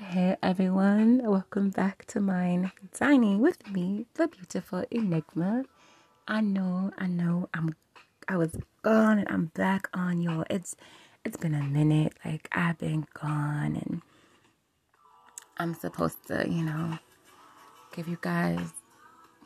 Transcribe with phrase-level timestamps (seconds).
[0.00, 5.62] Hey everyone, welcome back to mind dining with me, the beautiful Enigma.
[6.26, 7.76] I know, I know, I'm,
[8.26, 10.44] I was gone and I'm back on y'all.
[10.50, 10.74] It's,
[11.24, 12.14] it's been a minute.
[12.24, 14.02] Like I've been gone and
[15.58, 16.98] I'm supposed to, you know,
[17.94, 18.66] give you guys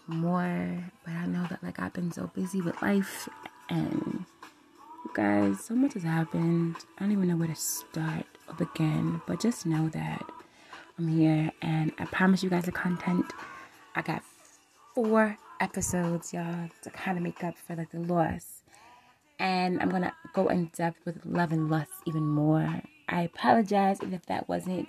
[0.06, 3.28] more, but I know that like I've been so busy with life
[3.68, 4.24] and
[5.04, 6.76] you guys, so much has happened.
[6.96, 10.22] I don't even know where to start or begin, but just know that
[10.98, 13.32] I'm here and I promise you guys the content.
[13.94, 14.20] I got
[14.96, 18.64] four episodes, y'all, to kind of make up for like the loss.
[19.38, 22.82] And I'm gonna go in depth with love and lust even more.
[23.08, 24.88] I apologize if that wasn't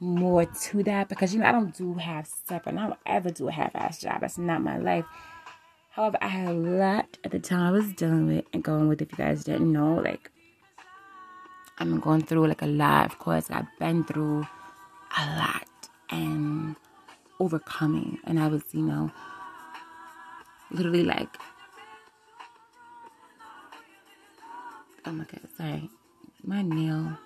[0.00, 3.30] more to that because you know I don't do half stuff and I don't ever
[3.30, 4.20] do a half ass job.
[4.20, 5.06] That's not my life.
[5.92, 9.00] However, I had a lot at the time I was dealing with and going with.
[9.00, 10.30] If you guys didn't know, like
[11.78, 13.06] I'm going through like a lot.
[13.06, 14.46] Of course, I've been through
[15.16, 15.66] a lot
[16.10, 16.76] and
[17.40, 18.18] overcoming.
[18.24, 19.10] And I was, you know,
[20.70, 21.28] literally like,
[25.06, 25.90] oh my God, sorry.
[26.44, 27.18] My nail,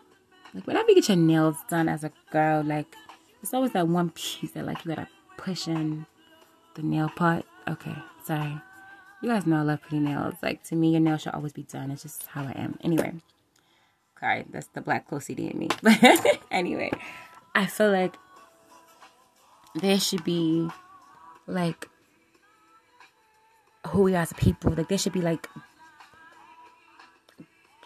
[0.55, 2.95] like whenever you get your nails done as a girl, like
[3.43, 6.07] it's always that one piece that like you gotta push in
[6.75, 7.45] the nail part.
[7.69, 8.61] Okay, sorry.
[9.23, 10.35] You guys know I love pretty nails.
[10.43, 11.91] Like to me, your nails should always be done.
[11.91, 12.79] It's just how I am.
[12.83, 13.13] Anyway,
[14.23, 15.69] All right, that's the black OCD in me.
[15.83, 16.91] But anyway,
[17.55, 18.17] I feel like
[19.75, 20.69] there should be
[21.47, 21.89] like
[23.89, 24.73] who we are as people.
[24.73, 25.49] Like there should be like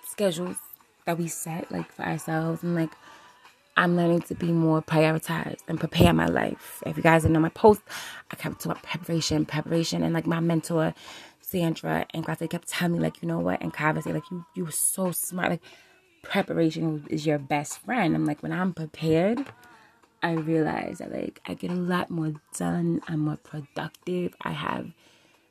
[0.04, 0.56] schedules
[1.04, 2.90] that we set like for ourselves and like
[3.76, 6.82] I'm learning to be more prioritized and prepare my life.
[6.86, 7.82] If you guys didn't know my post,
[8.30, 10.94] I kept talking about preparation, preparation, and like my mentor,
[11.42, 14.64] Sandra and Class, kept telling me like, you know what, and Kava like you you
[14.64, 15.50] were so smart.
[15.50, 15.62] Like
[16.22, 18.14] preparation is your best friend.
[18.14, 19.44] I'm like, when I'm prepared,
[20.22, 23.00] I realize that like I get a lot more done.
[23.08, 24.34] I'm more productive.
[24.42, 24.92] I have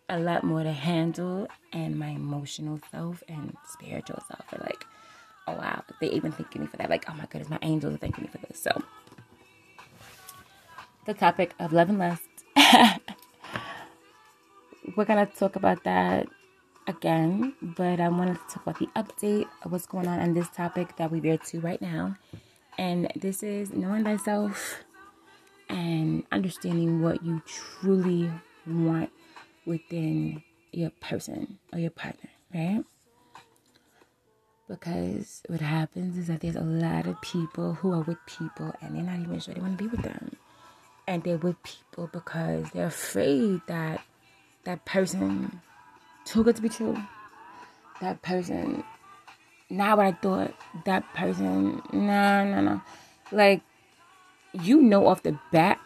[0.09, 4.85] a lot more to handle, and my emotional self and spiritual self are like,
[5.47, 6.89] oh wow, they even thanking me for that.
[6.89, 8.59] Like, oh my goodness, my angels are thanking me for this.
[8.59, 8.81] So,
[11.05, 12.21] the topic of love and lust.
[14.95, 16.27] We're gonna talk about that
[16.87, 20.49] again, but I wanted to talk about the update of what's going on on this
[20.49, 22.15] topic that we're to right now.
[22.77, 24.83] And this is knowing thyself
[25.69, 28.29] and understanding what you truly
[28.67, 29.09] want
[29.65, 32.83] within your person or your partner, right?
[34.67, 38.95] Because what happens is that there's a lot of people who are with people and
[38.95, 40.35] they're not even sure they want to be with them.
[41.07, 44.01] And they're with people because they're afraid that
[44.63, 45.61] that person
[46.25, 46.97] too good to be true.
[48.01, 48.83] That person,
[49.69, 50.53] not what I thought.
[50.85, 52.81] That person, no, no, no.
[53.31, 53.61] Like,
[54.53, 55.79] you know off the bat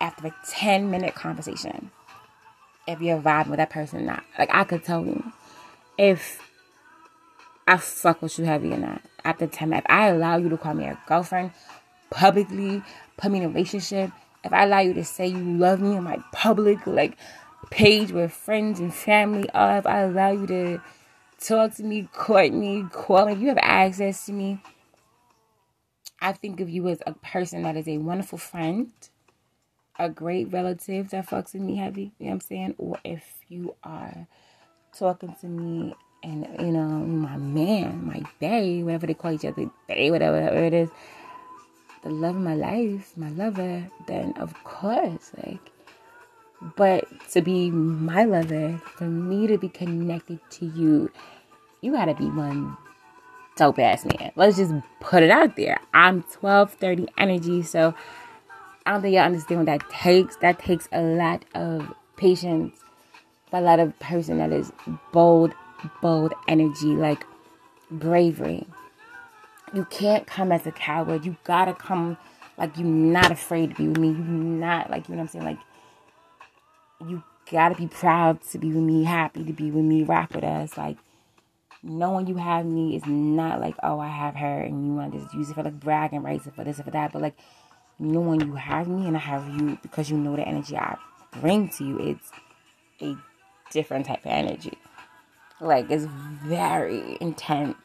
[0.00, 1.90] after a 10 minute conversation
[2.86, 4.24] if you're vibing with that person or not.
[4.38, 5.32] Like, I could tell you
[5.98, 6.40] if
[7.66, 9.86] I fuck with you heavy or not after 10 minutes.
[9.88, 11.52] If I allow you to call me a girlfriend
[12.10, 12.82] publicly,
[13.16, 14.10] put me in a relationship,
[14.44, 17.16] if I allow you to say you love me in my public, like,
[17.70, 20.80] page with friends and family if I allow you to
[21.40, 24.60] talk to me, court me, call me, you have access to me.
[26.20, 28.90] I think of you as a person that is a wonderful friend,
[29.98, 32.74] a great relative that fucks with me heavy, you know what I'm saying?
[32.78, 34.26] Or if you are
[34.98, 39.70] talking to me and, you know, my man, my bae, whatever they call each other,
[39.88, 40.88] bae, whatever, whatever it is,
[42.02, 45.70] the love of my life, my lover, then of course, like,
[46.76, 51.10] but to be my lover, for me to be connected to you,
[51.80, 52.76] you gotta be one
[53.56, 54.32] dope ass man.
[54.36, 55.78] Let's just put it out there.
[55.94, 57.94] I'm 1230 energy, so
[58.84, 60.36] I don't think y'all understand what that takes.
[60.36, 62.76] That takes a lot of patience,
[63.52, 64.72] a lot of person that is
[65.12, 65.54] bold,
[66.02, 67.24] bold energy, like
[67.90, 68.66] bravery.
[69.74, 71.24] You can't come as a coward.
[71.24, 72.16] You gotta come
[72.58, 74.08] like you're not afraid to be with me.
[74.08, 75.58] You're not like you know what I'm saying, like
[77.00, 80.44] you gotta be proud to be with me, happy to be with me, rock with
[80.44, 80.76] us.
[80.76, 80.98] Like
[81.82, 85.20] knowing you have me is not like, oh, I have her and you want to
[85.20, 87.12] just use it for like bragging rights or for this or for that.
[87.12, 87.36] But like
[87.98, 90.96] knowing you have me and I have you because you know the energy I
[91.40, 92.30] bring to you, it's
[93.00, 93.16] a
[93.70, 94.78] different type of energy.
[95.60, 97.76] Like it's very intense.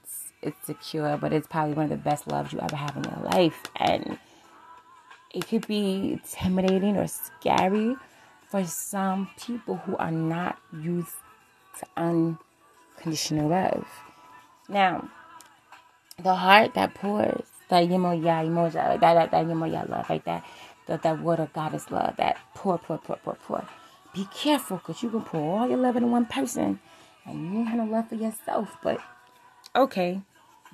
[0.41, 3.29] It's secure, but it's probably one of the best loves you ever have in your
[3.31, 3.61] life.
[3.75, 4.17] And
[5.33, 7.95] it could be intimidating or scary
[8.51, 11.15] for some people who are not used
[11.79, 13.87] to unconditional love.
[14.69, 15.09] Now,
[16.21, 20.43] the heart that pours, That yemoya emoja, like that, that, that yemoya love, like that,
[20.87, 23.65] that, that water goddess love, that pour, pour, pour, pour, pour.
[24.13, 26.81] Be careful, because you can pour all your love into one person,
[27.25, 28.75] and you ain't have no love for yourself.
[28.83, 28.99] But
[29.73, 30.21] okay,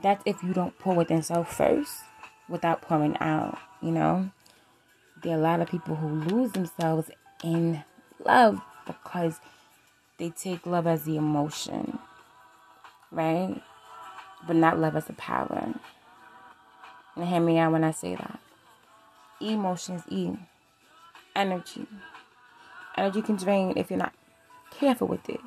[0.01, 2.01] that's if you don't pour within self first,
[2.49, 3.59] without pouring out.
[3.79, 4.31] You know,
[5.21, 7.11] there are a lot of people who lose themselves
[7.43, 7.83] in
[8.23, 9.39] love because
[10.17, 11.99] they take love as the emotion,
[13.11, 13.61] right?
[14.45, 15.73] But not love as a power.
[17.15, 18.39] And hear me out when I say that.
[19.39, 20.31] Emotions, E.
[21.35, 21.85] Energy.
[22.97, 24.13] Energy can drain if you're not
[24.71, 25.39] careful with it.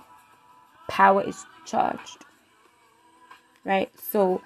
[0.88, 2.24] Power is charged.
[3.64, 3.90] Right?
[4.00, 4.42] So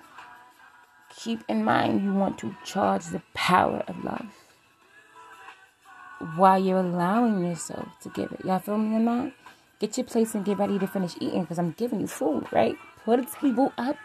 [1.17, 4.44] keep in mind you want to charge the power of love
[6.37, 8.45] while you're allowing yourself to give it.
[8.45, 9.33] Y'all feel me or not?
[9.79, 12.77] Get your plates and get ready to finish eating because I'm giving you food, right?
[13.05, 13.97] Put a table up.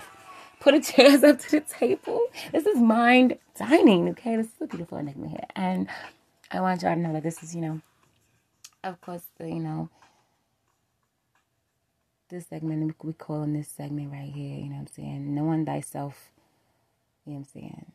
[0.60, 2.20] Put a chairs up to the table.
[2.52, 4.36] This is mind dining, okay?
[4.36, 5.46] This is a beautiful enigma here.
[5.56, 5.88] And
[6.52, 7.82] I want y'all to know that this is, you know,
[8.84, 9.90] of course, you know,
[12.30, 15.36] this segment, we calling this segment right here, you know what I'm saying?
[15.36, 16.32] Knowing thyself,
[17.26, 17.92] you know what I'm saying?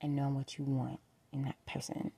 [0.00, 1.00] And knowing what you want
[1.32, 2.12] in that person.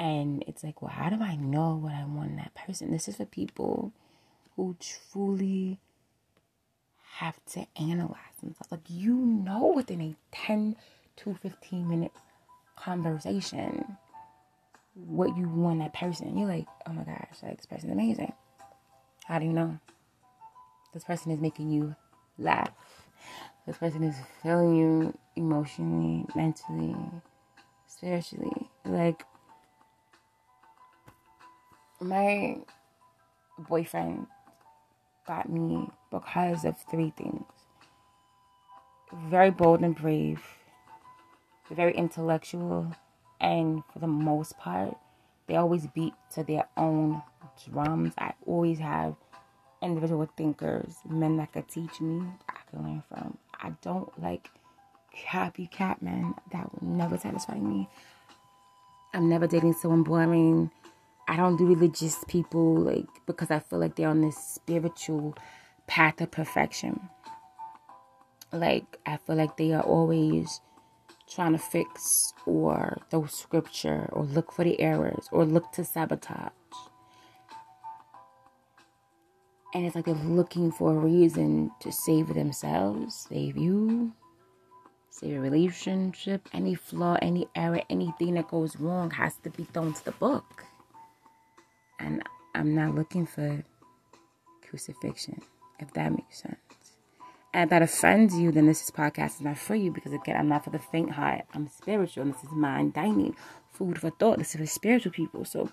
[0.00, 2.90] And it's like, well, how do I know what I want in that person?
[2.90, 3.92] This is for people
[4.56, 5.78] who truly
[7.18, 8.70] have to analyze themselves.
[8.70, 10.74] Like, you know, within a 10
[11.16, 12.12] to 15 minute
[12.76, 13.98] conversation,
[14.94, 16.38] what you want that person.
[16.38, 18.32] You're like, oh my gosh, like, this person's amazing.
[19.26, 19.78] How do you know?
[20.94, 21.94] This person is making you
[22.38, 22.70] laugh.
[23.66, 26.96] This person is filling you emotionally, mentally,
[27.86, 28.70] spiritually.
[28.86, 29.24] Like,
[32.00, 32.58] my
[33.58, 34.26] boyfriend
[35.26, 37.44] got me because of three things
[39.28, 40.40] very bold and brave,
[41.70, 42.92] very intellectual,
[43.40, 44.96] and for the most part,
[45.46, 47.22] they always beat to their own
[47.68, 48.12] drums.
[48.18, 49.16] I always have
[49.82, 53.38] individual thinkers, men that could teach me, I can learn from.
[53.60, 54.50] I don't like
[55.26, 56.34] copycat men.
[56.52, 57.88] That will never satisfy me.
[59.12, 60.70] I'm never dating someone boring
[61.30, 65.36] I don't do religious people like because I feel like they're on this spiritual
[65.86, 67.08] path of perfection.
[68.52, 70.60] Like I feel like they are always
[71.32, 76.50] trying to fix or throw scripture or look for the errors or look to sabotage.
[79.72, 84.12] And it's like they're looking for a reason to save themselves, save you,
[85.10, 86.48] save a relationship.
[86.52, 90.64] Any flaw, any error, anything that goes wrong has to be thrown to the book.
[92.00, 92.22] And
[92.54, 93.62] I'm not looking for
[94.68, 95.42] crucifixion,
[95.78, 96.56] if that makes sense.
[97.52, 100.36] And if that offends you, then this is podcast is not for you because again,
[100.36, 101.42] I'm not for the faint heart.
[101.52, 102.22] I'm spiritual.
[102.22, 103.34] And this is mind dining,
[103.72, 104.38] food for thought.
[104.38, 105.44] This is for spiritual people.
[105.44, 105.70] So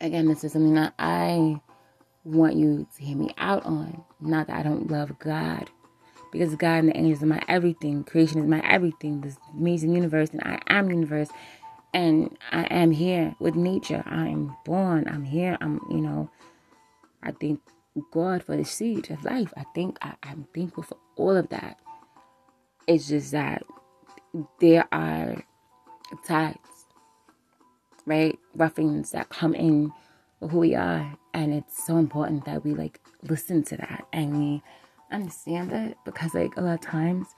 [0.00, 1.60] again, this is something that I
[2.24, 4.04] want you to hear me out on.
[4.20, 5.68] Not that I don't love God.
[6.30, 8.04] Because God and the angels are my everything.
[8.04, 9.20] Creation is my everything.
[9.20, 11.28] This amazing universe and I am universe
[11.94, 14.02] and I am here with nature.
[14.06, 15.06] I am born.
[15.08, 15.58] I'm here.
[15.60, 16.30] I'm, you know,
[17.22, 17.60] I thank
[18.10, 19.52] God for the seed of life.
[19.56, 21.78] I think I, I'm thankful for all of that.
[22.86, 23.62] It's just that
[24.60, 25.44] there are
[26.26, 26.58] tides,
[28.06, 28.38] right?
[28.54, 29.92] Roughings that come in
[30.40, 31.16] who we are.
[31.34, 34.62] And it's so important that we like listen to that and we
[35.10, 37.28] understand it because like a lot of times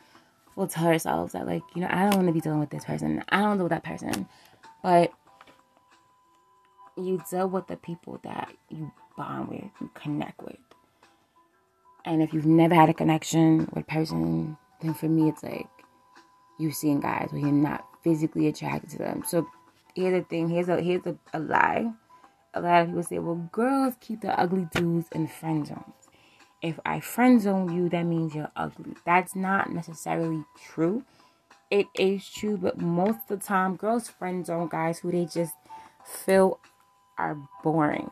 [0.56, 2.84] we'll tell ourselves that like, you know, I don't want to be dealing with this
[2.84, 3.22] person.
[3.28, 4.28] I don't know that person.
[4.84, 5.12] But
[6.94, 10.58] you deal with the people that you bond with, you connect with.
[12.04, 15.66] And if you've never had a connection with a person, then for me it's like
[16.58, 19.22] you seeing guys where you're not physically attracted to them.
[19.26, 19.46] So
[19.94, 21.90] here's the thing, here's a here's a, a lie.
[22.52, 25.94] A lot of people say, well, girls keep the ugly dudes in friend zones.
[26.60, 28.96] If I friend zone you, that means you're ugly.
[29.06, 31.04] That's not necessarily true
[31.70, 35.54] it is true, but most of the time, girls friend zone guys who they just
[36.04, 36.60] feel
[37.18, 38.10] are boring,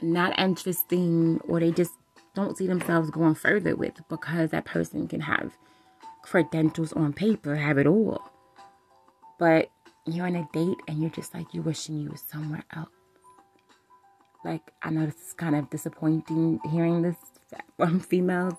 [0.00, 1.92] not interesting, or they just
[2.34, 5.52] don't see themselves going further with because that person can have
[6.22, 8.20] credentials on paper, have it all.
[9.38, 9.70] But
[10.04, 12.88] you're on a date and you're just like, you're wishing you was somewhere else.
[14.44, 17.16] Like, I know this is kind of disappointing hearing this
[17.76, 18.54] from females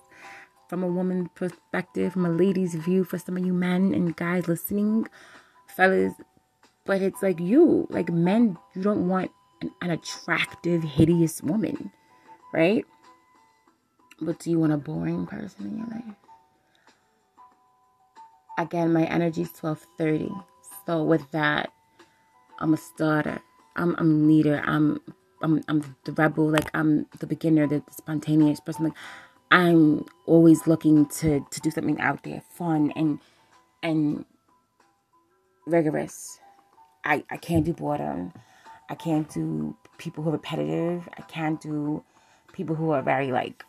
[0.69, 4.47] from a woman's perspective, from a lady's view for some of you men and guys
[4.47, 5.07] listening,
[5.75, 6.13] fellas.
[6.86, 9.31] But it's like you, like men, you don't want
[9.62, 11.91] an, an attractive, hideous woman,
[12.53, 12.86] right?
[14.21, 16.15] But do you want a boring person in your life?
[18.57, 20.33] again, my energy is 1230.
[20.86, 21.71] So with that,
[22.59, 23.39] I'm a starter.
[23.75, 24.62] I'm I'm leader.
[24.65, 25.00] I'm
[25.41, 26.50] I'm I'm the rebel.
[26.50, 28.86] Like I'm the beginner, the, the spontaneous person.
[28.86, 28.93] Like
[29.51, 33.20] I'm always looking to to do something out there, fun and
[33.84, 34.25] and
[35.66, 36.39] rigorous.
[37.06, 38.34] I I can't do boredom.
[38.89, 41.08] I can't do people who are repetitive.
[41.18, 42.04] I can't do
[42.54, 43.63] people who are very like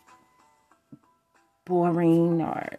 [1.64, 2.78] boring or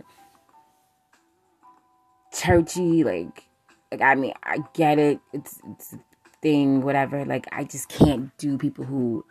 [2.33, 3.03] churchy.
[3.03, 3.45] Like,
[3.91, 5.19] like I mean, I get it.
[5.33, 5.99] It's it's a
[6.41, 7.25] thing, whatever.
[7.25, 9.25] Like, I just can't do people who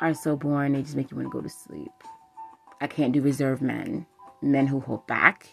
[0.00, 0.72] are so boring.
[0.72, 1.92] They just make you want to go to sleep.
[2.80, 4.06] I can't do reserved men,
[4.42, 5.48] men who hold back.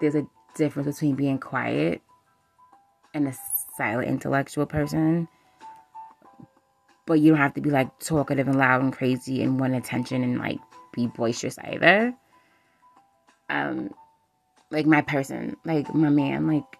[0.00, 2.02] There's a difference between being quiet
[3.14, 3.34] and a
[3.76, 5.28] silent intellectual person.
[7.06, 10.22] But you don't have to be like talkative and loud and crazy and want attention
[10.22, 10.58] and like
[10.92, 12.14] be boisterous either.
[13.48, 13.90] Um,
[14.70, 16.76] like my person, like my man, like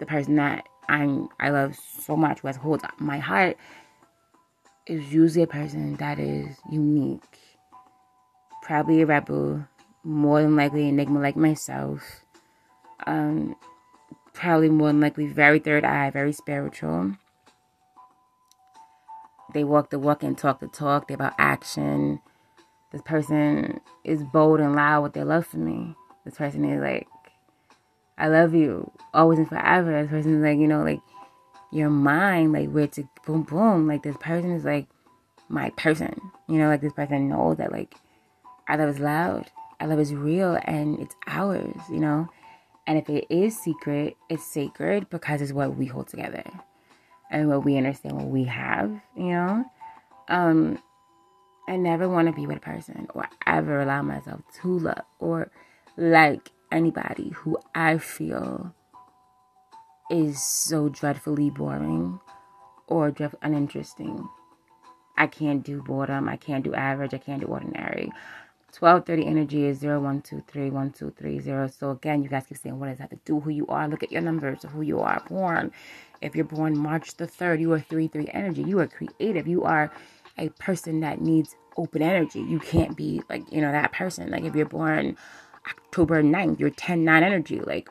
[0.00, 3.56] the person that I'm I love so much, who has holds my heart,
[4.86, 7.38] is usually a person that is unique.
[8.62, 9.66] Probably a rebel,
[10.04, 12.24] more than likely enigma like myself.
[13.06, 13.56] Um,
[14.32, 17.16] probably more than likely very third eye, very spiritual.
[19.52, 21.08] They walk the walk and talk the talk.
[21.08, 22.20] They're about action.
[22.90, 25.94] This person is bold and loud with their love for me.
[26.24, 27.08] This person is like,
[28.16, 30.02] I love you always and forever.
[30.02, 31.00] This person is like, you know, like
[31.72, 33.86] your mind, like where to boom boom.
[33.86, 34.86] Like this person is like
[35.48, 36.20] my person.
[36.48, 37.94] You know, like this person knows that like
[38.72, 39.50] our love is loud.
[39.80, 42.26] Our love is real and it's ours, you know?
[42.86, 46.42] And if it is secret, it's sacred because it's what we hold together
[47.30, 49.64] and what we understand what we have, you know?
[50.28, 50.82] Um,
[51.68, 55.50] I never want to be with a person or ever allow myself to love or
[55.98, 58.74] like anybody who I feel
[60.10, 62.20] is so dreadfully boring
[62.86, 64.26] or dreadfully uninteresting.
[65.18, 66.26] I can't do boredom.
[66.26, 67.12] I can't do average.
[67.12, 68.10] I can't do ordinary.
[68.78, 71.72] 1230 energy is 01231230.
[71.78, 73.40] So again, you guys keep saying, what does that have to do?
[73.40, 73.86] Who you are?
[73.86, 75.70] Look at your numbers of who you are born.
[76.20, 78.62] If you're born March the 3rd, you are 3-3 energy.
[78.62, 79.46] You are creative.
[79.46, 79.92] You are
[80.38, 82.40] a person that needs open energy.
[82.40, 84.30] You can't be like, you know, that person.
[84.30, 85.16] Like if you're born
[85.68, 87.60] October 9th, you're 10-9 energy.
[87.60, 87.90] Like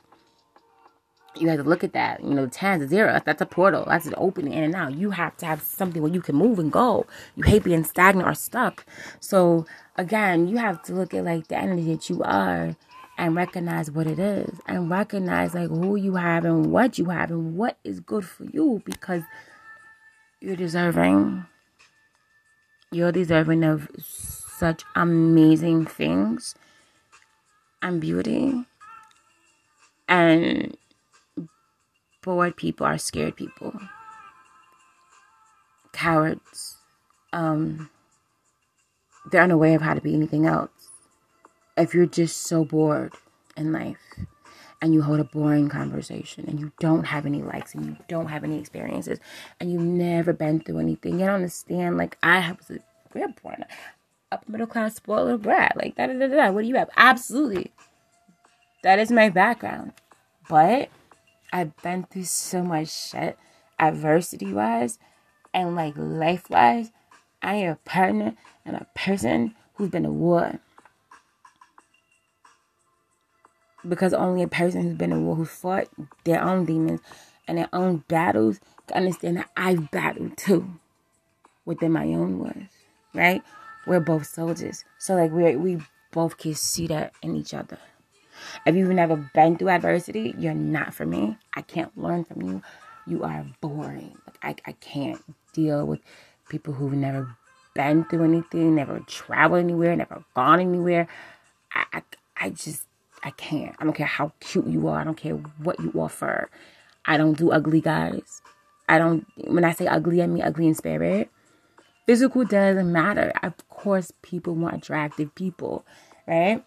[1.36, 2.24] you have to look at that.
[2.24, 3.20] You know, 10 is zero.
[3.26, 3.86] That's a portal.
[3.88, 4.96] That's an opening in and out.
[4.96, 7.06] You have to have something where you can move and go.
[7.36, 8.86] You hate being stagnant or stuck.
[9.20, 12.76] So again, you have to look at like the energy that you are
[13.18, 17.32] and recognize what it is and recognize like who you have and what you have
[17.32, 19.24] and what is good for you because
[20.42, 21.46] you're deserving.
[22.92, 26.56] You're deserving of such amazing things
[27.82, 28.66] and beauty.
[30.10, 30.76] And
[32.22, 33.74] bored people are scared people.
[35.92, 36.78] Cowards.
[37.34, 37.90] Um,
[39.32, 40.70] they're unaware of how to be anything else.
[41.78, 43.14] If you're just so bored
[43.56, 43.98] in life
[44.82, 48.28] and you hold a boring conversation and you don't have any likes and you don't
[48.28, 49.20] have any experiences
[49.60, 51.98] and you've never been through anything, you don't understand.
[51.98, 52.80] Like, I was a,
[53.14, 53.66] we're born
[54.32, 55.76] upper middle class spoiled little brat.
[55.76, 56.52] Like, da da da da.
[56.52, 56.90] What do you have?
[56.98, 57.72] Absolutely.
[58.84, 59.94] That is my background.
[60.50, 60.90] But
[61.52, 63.38] I've been through so much shit,
[63.80, 65.00] adversity wise
[65.54, 66.92] and like life wise.
[67.42, 70.60] I am a partner and a person who's been to war.
[73.88, 75.88] Because only a person who's been in war, who fought
[76.24, 77.02] their own demons
[77.48, 80.80] and their own battles, can understand that I've battled too
[81.66, 82.70] within my own wars,
[83.14, 83.42] right?
[83.88, 84.86] We're both soldiers.
[85.00, 85.80] So, like, we we
[86.12, 87.80] both can see that in each other.
[88.66, 91.38] If you've never been through adversity, you're not for me.
[91.54, 92.62] I can't learn from you.
[93.08, 94.18] You are boring.
[94.44, 95.22] Like, I, I can't
[95.54, 96.00] deal with
[96.50, 97.36] people who've never
[97.74, 101.08] been through anything, never traveled anywhere, never gone anywhere.
[101.74, 102.02] I, I,
[102.38, 102.86] I just,
[103.24, 103.76] I can't.
[103.80, 105.00] I don't care how cute you are.
[105.00, 106.50] I don't care what you offer.
[107.06, 108.42] I don't do ugly guys.
[108.88, 111.30] I don't, when I say ugly, I mean ugly in spirit.
[112.06, 113.32] Physical doesn't matter.
[113.42, 115.86] Of course, people want attractive people,
[116.28, 116.64] right?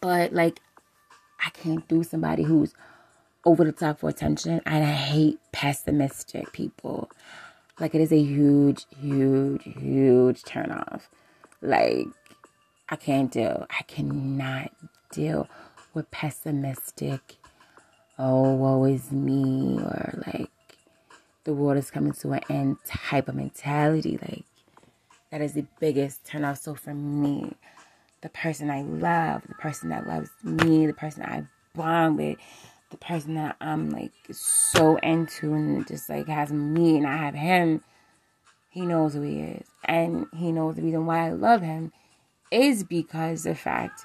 [0.00, 0.60] But like,
[1.44, 2.74] I can't do somebody who's
[3.44, 4.60] over the top for attention.
[4.66, 7.10] And I hate pessimistic people.
[7.78, 11.02] Like it is a huge, huge, huge turnoff.
[11.62, 12.06] Like
[12.88, 13.66] I can't deal.
[13.70, 14.72] I cannot
[15.10, 15.48] deal
[15.94, 17.36] with pessimistic.
[18.18, 20.50] Oh, woe is me, or like
[21.44, 24.18] the world is coming to an end type of mentality.
[24.20, 24.44] Like
[25.30, 26.58] that is the biggest turnoff.
[26.58, 27.54] So for me,
[28.22, 32.38] the person I love, the person that loves me, the person I bond with,
[32.90, 37.34] the person that I'm like so into and just like has me and I have
[37.34, 37.82] him,
[38.68, 39.66] he knows who he is.
[39.84, 41.92] And he knows the reason why I love him
[42.50, 44.04] is because the fact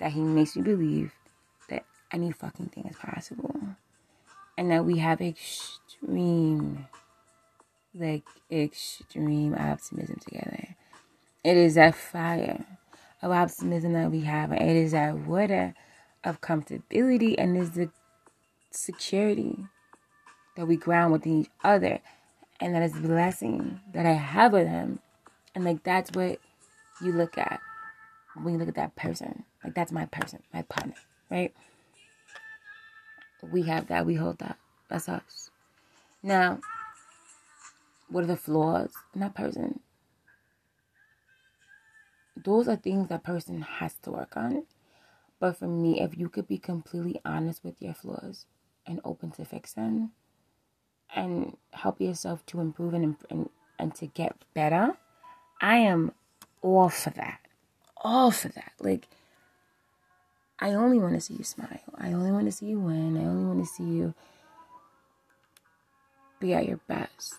[0.00, 1.12] that he makes me believe
[1.68, 3.54] that any fucking thing is possible.
[4.58, 6.86] And that we have extreme,
[7.94, 10.76] like extreme optimism together.
[11.44, 12.64] It is that fire
[13.22, 14.52] of optimism that we have.
[14.52, 15.74] And it is that water
[16.24, 17.90] of comfortability and is the
[18.70, 19.66] security
[20.56, 22.00] that we ground within each other.
[22.60, 25.00] And that is the blessing that I have with him.
[25.54, 26.38] And like that's what
[27.02, 27.60] you look at
[28.42, 29.44] when you look at that person.
[29.62, 30.94] Like that's my person, my partner,
[31.30, 31.54] right?
[33.42, 34.58] We have that, we hold that.
[34.88, 35.50] That's us.
[36.22, 36.60] Now,
[38.08, 39.80] what are the flaws in that person?
[42.36, 44.64] Those are things that person has to work on.
[45.38, 48.46] But for me, if you could be completely honest with your flaws
[48.86, 50.12] and open to fix them
[51.14, 54.96] and help yourself to improve and, and, and to get better,
[55.60, 56.12] I am
[56.62, 57.40] all for that.
[57.98, 58.72] All for that.
[58.80, 59.08] Like,
[60.58, 61.80] I only want to see you smile.
[61.96, 63.16] I only want to see you win.
[63.16, 64.14] I only want to see you
[66.40, 67.34] be at your best.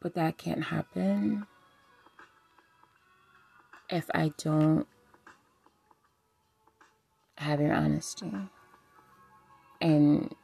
[0.00, 1.46] But that can't happen
[3.90, 4.86] if I don't
[7.36, 8.32] have your honesty.
[9.80, 10.34] And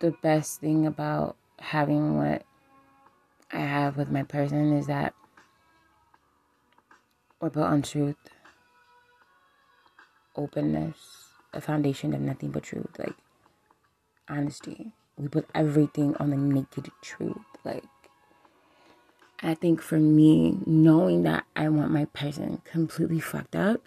[0.00, 2.42] the best thing about having what
[3.52, 5.14] I have with my person is that
[7.40, 8.16] we're built on truth,
[10.36, 10.96] openness,
[11.52, 13.14] a foundation of nothing but truth, like
[14.28, 14.92] honesty.
[15.16, 17.36] We put everything on the naked truth.
[17.64, 17.84] Like,
[19.42, 23.80] I think for me, knowing that I want my person completely fucked up,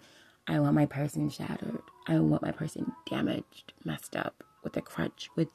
[0.46, 1.80] I want my person shattered.
[2.06, 5.48] I want my person damaged, messed up, with a crutch, with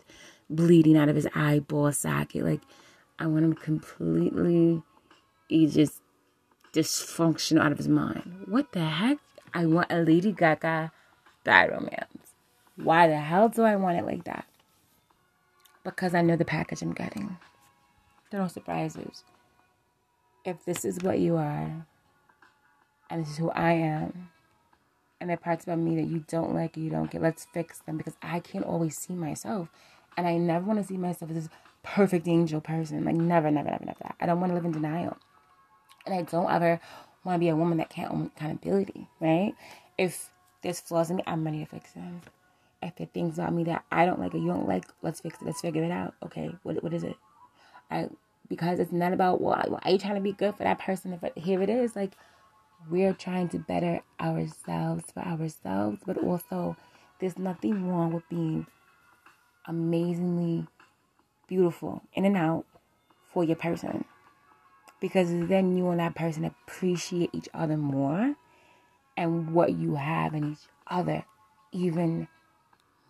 [0.50, 2.44] bleeding out of his eyeball socket.
[2.44, 2.62] Like,
[3.20, 4.82] I want him completely,
[5.48, 6.02] he's just
[6.74, 8.46] dysfunctional out of his mind.
[8.48, 9.20] What the heck?
[9.54, 10.92] I want a Lady Gaga
[11.44, 12.34] bad romance.
[12.76, 14.46] Why the hell do I want it like that?
[15.84, 17.38] Because I know the package I'm getting.
[18.32, 19.24] There are no surprises.
[20.44, 21.86] If this is what you are,
[23.10, 24.30] and this is who I am,
[25.20, 27.98] and there parts about me that you don't like you don't get, let's fix them
[27.98, 29.70] because I can't always see myself.
[30.18, 31.50] And I never want to see myself as this
[31.84, 33.06] perfect angel person.
[33.06, 34.14] Like, never, never, never, never.
[34.20, 35.18] I don't want to live in denial.
[36.06, 36.80] And I don't ever
[37.24, 39.54] want to be a woman that can't own accountability, right?
[39.98, 40.32] If
[40.64, 42.22] there's flaws in me, I'm ready to fix them.
[42.82, 45.22] If there are things about me that I don't like or you don't like, let's
[45.22, 45.46] fix it.
[45.46, 46.16] Let's figure it out.
[46.24, 47.16] Okay, what what is it?
[47.92, 48.10] I
[48.52, 51.18] because it's not about well, are you trying to be good for that person?
[51.38, 52.12] Here it is, like
[52.90, 56.76] we're trying to better ourselves for ourselves, but also
[57.20, 58.68] there's nothing wrong with being
[59.66, 60.68] amazingly
[61.48, 62.66] beautiful in and out
[63.32, 64.04] for your person
[65.00, 68.36] because then you and that person appreciate each other more
[69.16, 71.24] and what you have in each other
[71.72, 72.28] even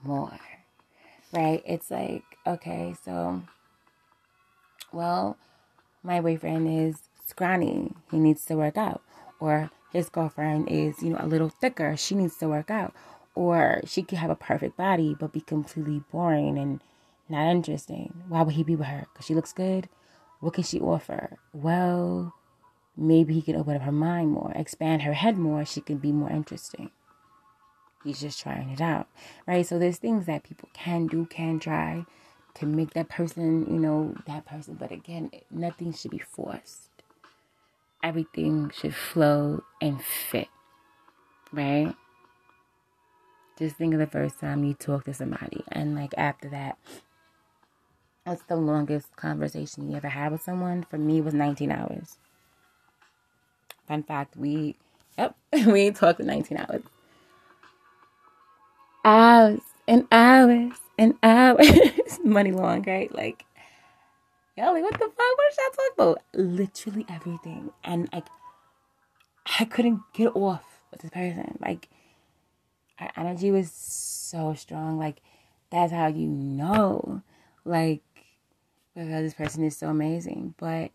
[0.03, 0.39] more.
[1.33, 1.63] Right?
[1.65, 3.41] It's like, okay, so,
[4.91, 5.37] well,
[6.03, 7.93] my boyfriend is scrawny.
[8.09, 9.01] He needs to work out.
[9.39, 11.95] Or his girlfriend is, you know, a little thicker.
[11.97, 12.93] She needs to work out.
[13.35, 16.81] Or she could have a perfect body but be completely boring and
[17.29, 18.23] not interesting.
[18.27, 19.07] Why would he be with her?
[19.11, 19.87] Because she looks good?
[20.39, 21.37] What can she offer?
[21.53, 22.33] Well,
[22.97, 25.63] maybe he can open up her mind more, expand her head more.
[25.65, 26.91] She can be more interesting.
[28.03, 29.07] He's just trying it out,
[29.45, 29.65] right?
[29.65, 32.05] So there's things that people can do, can try
[32.55, 34.75] to make that person, you know, that person.
[34.79, 36.89] But again, nothing should be forced.
[38.03, 40.47] Everything should flow and fit,
[41.53, 41.93] right?
[43.59, 46.77] Just think of the first time you talk to somebody, and like after that,
[48.25, 50.83] What's the longest conversation you ever had with someone?
[50.83, 52.17] For me, was 19 hours.
[53.87, 54.77] Fun fact, we,
[55.17, 55.35] yep,
[55.67, 56.83] we talked for 19 hours.
[59.05, 61.69] Hours and hours and hours.
[62.23, 63.13] Money long, right?
[63.13, 63.43] Like,
[64.55, 65.17] yo, like, what the fuck?
[65.17, 66.21] What should I talk about?
[66.33, 67.71] Literally everything.
[67.83, 68.27] And, like,
[69.59, 71.57] I couldn't get off with this person.
[71.59, 71.89] Like,
[72.99, 74.97] our energy was so strong.
[74.97, 75.21] Like,
[75.69, 77.21] that's how you know.
[77.65, 78.01] Like,
[78.95, 80.55] because this person is so amazing.
[80.57, 80.91] But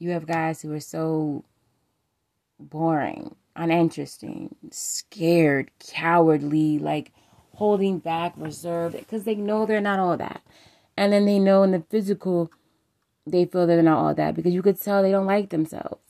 [0.00, 1.44] you have guys who are so
[2.58, 7.12] boring, uninteresting, scared, cowardly, like
[7.60, 10.40] holding back, reserved, because they know they're not all that.
[10.96, 12.50] And then they know in the physical,
[13.26, 16.00] they feel they're not all that because you could tell they don't like themselves.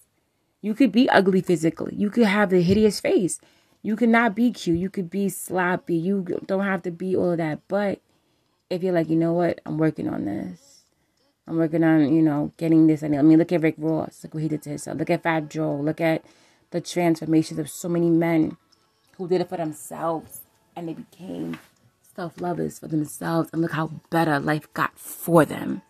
[0.63, 1.97] You could be ugly physically.
[1.97, 3.41] You could have the hideous face.
[3.83, 4.79] You could not be cute.
[4.79, 5.97] You could be sloppy.
[5.97, 7.59] You don't have to be all of that.
[7.67, 8.01] But
[8.71, 10.85] if you're like, you know what, I'm working on this.
[11.49, 13.03] I'm working on, you know, getting this.
[13.03, 14.21] I mean, look at Rick Ross.
[14.23, 14.99] Look what he did to himself.
[14.99, 15.75] Look at Fat Joe.
[15.75, 16.25] Look at
[16.71, 18.57] the transformations of so many men
[19.17, 20.43] who did it for themselves
[20.81, 21.59] and they became
[22.16, 23.51] self lovers for themselves.
[23.53, 25.83] And look how better life got for them.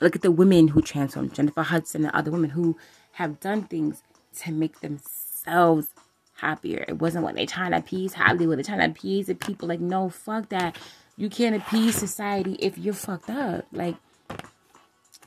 [0.00, 2.76] Look at the women who transformed Jennifer Hudson and other women who
[3.12, 4.02] have done things
[4.40, 5.88] to make themselves
[6.34, 6.84] happier.
[6.88, 8.58] It wasn't what they trying to appease Hollywood.
[8.58, 9.68] They're trying to appease the people.
[9.68, 10.76] Like, no, fuck that.
[11.16, 13.66] You can't appease society if you're fucked up.
[13.72, 13.96] Like,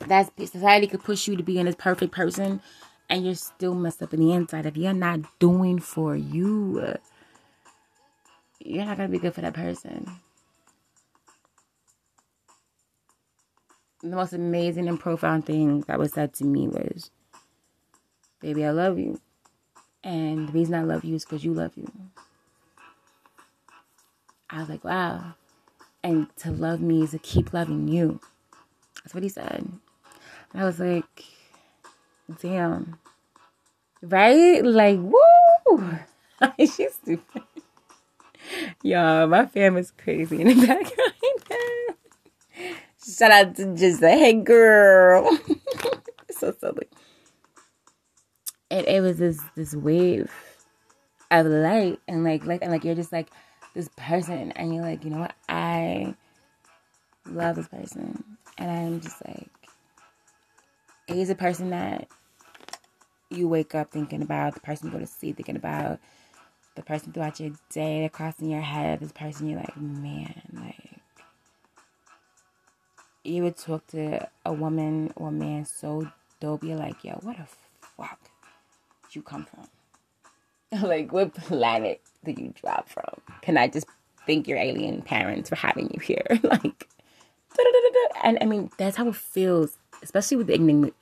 [0.06, 2.60] that society could push you to be in this perfect person
[3.08, 4.66] and you're still messed up in the inside.
[4.66, 6.96] If you're not doing for you,
[8.66, 10.10] you're not gonna be good for that person.
[14.02, 17.10] The most amazing and profound thing that was said to me was,
[18.40, 19.20] Baby, I love you.
[20.04, 21.90] And the reason I love you is because you love you.
[24.50, 25.34] I was like, wow.
[26.04, 28.20] And to love me is to keep loving you.
[29.02, 29.66] That's what he said.
[30.52, 31.24] And I was like,
[32.40, 32.98] damn.
[34.02, 34.64] Right?
[34.64, 35.98] Like, woo!
[36.60, 37.42] She's stupid.
[38.82, 41.12] Y'all, my fam is crazy in the background.
[43.06, 45.38] Shout out to just a hey girl.
[46.30, 46.88] so silly.
[48.70, 50.32] And it was this this wave
[51.30, 53.30] of light and like like and like you're just like
[53.74, 56.14] this person and you're like, you know what, I
[57.26, 58.24] love this person.
[58.58, 59.50] And I'm just like
[61.06, 62.08] he's a person that
[63.30, 66.00] you wake up thinking about, the person you go to sleep thinking about,
[66.76, 71.00] the person throughout your day that crossing your head, this person you're like, man, like
[73.24, 76.10] you would talk to a woman or man so
[76.40, 77.46] dope, you're like, yo, what the
[77.96, 78.20] fuck
[79.04, 80.82] did you come from?
[80.88, 83.20] like, what planet did you drop from?
[83.42, 83.86] Can I just
[84.26, 86.26] thank your alien parents for having you here?
[86.42, 86.88] like,
[88.22, 90.54] and I mean, that's how it feels, especially with the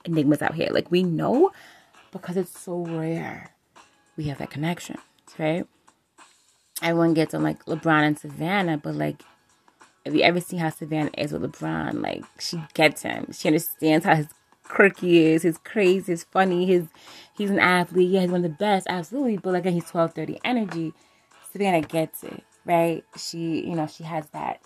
[0.05, 0.69] enigmas out here.
[0.71, 1.51] Like, we know
[2.11, 3.51] because it's so rare.
[4.17, 4.97] We have that connection,
[5.37, 5.65] right?
[6.81, 9.23] Everyone gets on like LeBron and Savannah, but like,
[10.03, 13.31] if you ever see how Savannah is with LeBron, like, she gets him.
[13.31, 14.27] She understands how his
[14.63, 16.87] quirky is, his crazy, his funny, his
[17.35, 18.09] he's an athlete.
[18.09, 19.37] Yeah, he's one of the best, absolutely.
[19.37, 20.93] But like, he's twelve thirty energy.
[21.51, 23.03] Savannah gets it, right?
[23.17, 24.59] She, you know, she has that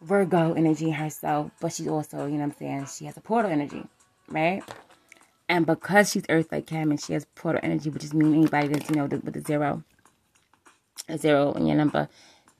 [0.00, 3.84] Virgo energy herself, but she's also, you know I'm saying, she has a portal energy,
[4.28, 4.62] right?
[5.48, 8.68] And because she's Earth like Cam and she has portal energy, which is mean anybody
[8.68, 9.82] that's, you know, with the zero,
[11.08, 12.08] a zero in your number,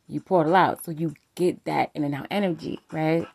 [0.08, 0.84] you portal out.
[0.84, 3.26] So you get that in and out energy, right?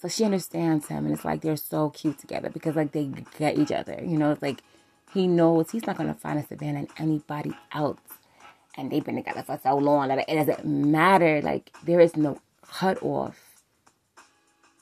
[0.00, 3.58] So she understands him and it's like they're so cute together because like they get
[3.58, 4.00] each other.
[4.02, 4.62] You know, it's like
[5.12, 8.00] he knows he's not gonna find a Savannah in anybody else.
[8.76, 11.42] And they've been together for so long that it doesn't matter.
[11.42, 13.38] Like there is no cut off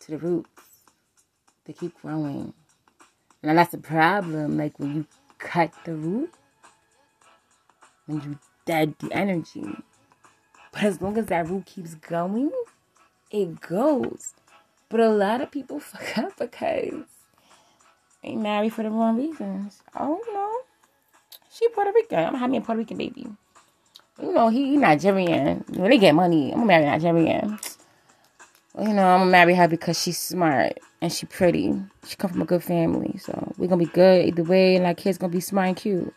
[0.01, 0.49] to the roots.
[1.65, 2.55] They keep growing.
[3.43, 4.57] And that's the problem.
[4.59, 5.07] Like when you
[5.39, 6.33] cut the root,
[8.07, 9.65] when you dead the energy.
[10.73, 12.51] But as long as that root keeps going,
[13.31, 14.35] it goes.
[14.89, 17.05] But a lot of people fuck up because
[18.23, 19.83] they marry for the wrong reasons.
[19.99, 20.53] Oh no.
[21.51, 22.35] She Puerto Rican.
[22.35, 23.27] I'm me a Puerto Rican baby.
[24.21, 25.65] You know, he, he Nigerian.
[25.69, 27.59] When they get money, I'm gonna marry Nigerian
[28.81, 31.75] you know, I'm gonna marry her because she's smart and she pretty.
[32.07, 34.95] She come from a good family, so we're gonna be good either way, and our
[34.95, 36.15] kids gonna be smart and cute.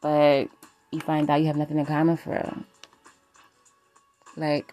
[0.00, 0.48] But
[0.90, 2.64] you find out you have nothing in common for her.
[4.36, 4.72] Like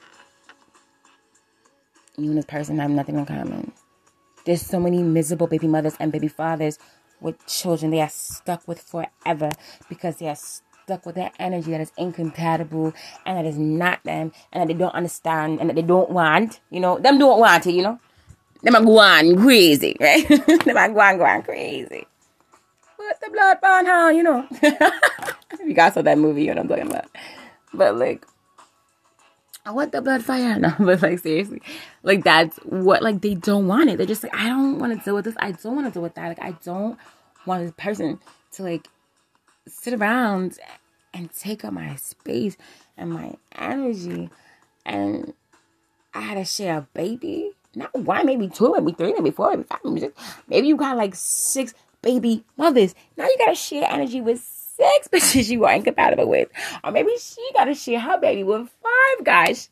[2.17, 3.71] you and this person have nothing in common.
[4.45, 6.79] There's so many miserable baby mothers and baby fathers
[7.21, 9.51] with children they are stuck with forever
[9.89, 10.37] because they are
[10.89, 12.91] stuck with that energy that is incompatible
[13.23, 16.59] and that is not them and that they don't understand and that they don't want.
[16.71, 17.99] You know, them don't want it, you know.
[18.63, 20.27] Them are going crazy, right?
[20.65, 22.07] them are going, going crazy.
[22.97, 24.47] What the blood bond how, you know.
[25.63, 27.05] you guys saw that movie, you know what I'm talking about.
[27.71, 28.25] But like
[29.71, 30.57] what the blood fire?
[30.59, 31.61] No, but like seriously,
[32.01, 33.97] like that's what like they don't want it.
[33.97, 35.35] They're just like, I don't want to deal with this.
[35.37, 36.29] I don't want to deal with that.
[36.29, 36.97] Like I don't
[37.45, 38.19] want this person
[38.53, 38.87] to like
[39.67, 40.57] sit around
[41.13, 42.57] and take up my space
[42.97, 44.29] and my energy.
[44.85, 45.33] And
[46.13, 47.51] I had to share a baby.
[47.75, 50.21] Not one, maybe two, maybe three, maybe four, maybe five, maybe six.
[50.47, 52.95] Maybe you got like six baby mothers.
[53.17, 56.49] Now you gotta share energy with six bitches you are incompatible with.
[56.83, 59.69] Or maybe she gotta share her baby with five guys.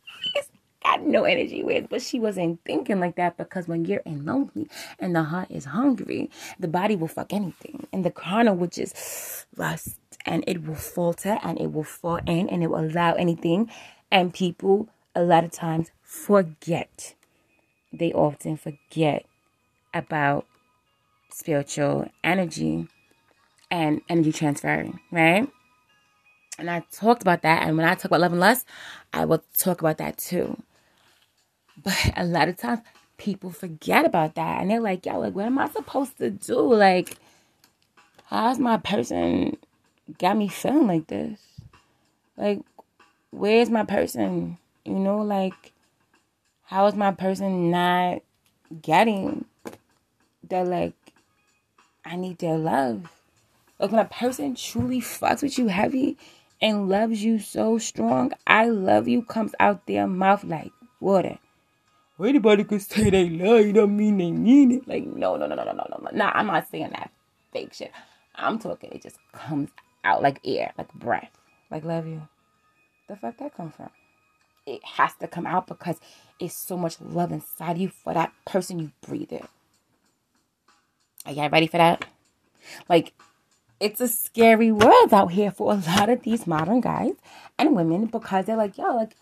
[0.88, 1.89] Got no energy with.
[1.89, 4.69] But she wasn't thinking like that because when you're in lonely
[5.00, 7.88] and the heart is hungry, the body will fuck anything.
[7.91, 12.47] And the carnal will just rust and it will falter and it will fall in
[12.47, 13.69] and it will allow anything.
[14.12, 17.15] And people, a lot of times, forget.
[17.91, 19.26] They often forget
[19.93, 20.45] about
[21.30, 22.88] spiritual energy
[23.69, 25.50] and energy transferring, right?
[26.58, 27.67] And I talked about that.
[27.67, 28.65] And when I talk about love and lust,
[29.13, 30.62] I will talk about that too.
[31.84, 32.80] But a lot of times
[33.18, 34.62] people forget about that.
[34.62, 36.74] And they're like, yo, like, what am I supposed to do?
[36.74, 37.18] Like,
[38.26, 39.58] how's my person
[40.18, 41.40] got me feeling like this?
[42.36, 42.62] Like,
[43.32, 44.58] where's my person?
[44.86, 45.74] You know, like,
[46.63, 48.22] how is my person not
[48.82, 49.46] getting
[50.50, 50.96] that, like,
[52.06, 53.12] I need their love?
[53.80, 56.18] Like, when a person truly fucks with you heavy,
[56.62, 61.38] and loves you so strong, I love you comes out their mouth like water.
[62.19, 64.88] Anybody could say they love you, don't mean they mean it.
[64.88, 66.10] Like, no, no, no, no, no, no, no.
[66.13, 67.12] Nah, I'm not saying that
[67.53, 67.91] fake shit.
[68.36, 69.69] I'm talking, it just comes
[70.03, 71.32] out like air, like breath.
[71.69, 72.27] Like, love you.
[73.08, 73.89] The fuck that come from?
[74.65, 75.97] It has to come out because
[76.39, 79.45] it's so much love inside you for that person you breathe it.
[81.25, 82.06] Are y'all ready for that?
[82.89, 83.13] Like,
[83.80, 87.13] it's a scary world out here for a lot of these modern guys
[87.60, 89.15] and women because they're like, yo, like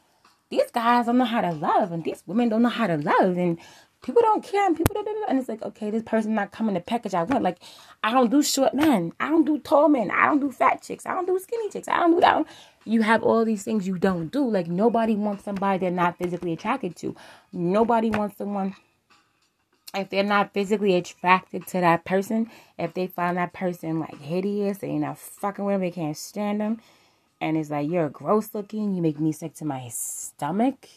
[0.56, 3.38] these guys don't know how to love and these women don't know how to love
[3.38, 3.60] and
[4.04, 6.80] people don't care and people don't and it's like, okay, this person not coming the
[6.80, 7.44] package I want.
[7.44, 7.58] Like,
[8.04, 11.06] I don't do short men, I don't do tall men, I don't do fat chicks,
[11.06, 12.46] I don't do skinny chicks, I don't do that.
[12.86, 14.48] You have all these things you don't do.
[14.48, 17.16] Like nobody wants somebody they're not physically attracted to.
[17.52, 18.76] Nobody wants someone
[19.96, 24.80] if they're not physically attracted to that person, if they find that person like hideous,
[24.80, 26.82] they not fucking with them, they can't stand them,
[27.42, 30.88] and it's like you're gross looking, you make me sick to my stomach,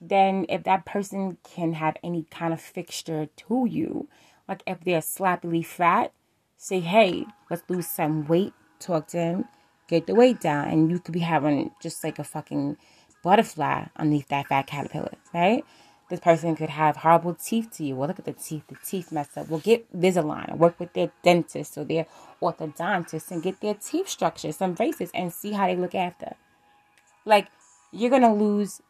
[0.00, 4.08] then if that person can have any kind of fixture to you,
[4.48, 6.12] like if they're sloppily fat,
[6.56, 9.44] say, hey, let's lose some weight, talk to them,
[9.88, 12.76] get the weight down, and you could be having just like a fucking
[13.22, 15.64] butterfly underneath that fat caterpillar, right?
[16.08, 17.96] This person could have horrible teeth to you.
[17.96, 18.62] Well, look at the teeth.
[18.68, 19.48] The teeth messed up.
[19.48, 20.56] Well, get Invisalign.
[20.56, 22.06] Work with their dentist or their
[22.40, 26.36] orthodontist and get their teeth structured, some braces, and see how they look after.
[27.24, 27.48] Like,
[27.90, 28.80] you're going to lose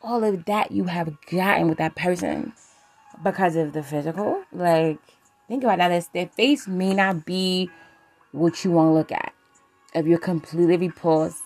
[0.00, 2.54] all of that you have gotten with that person
[3.22, 4.42] because of the physical.
[4.50, 4.98] Like,
[5.48, 6.08] think about that.
[6.14, 7.70] Their face may not be
[8.32, 9.34] what you want to look at.
[9.94, 11.42] If you're completely repulsed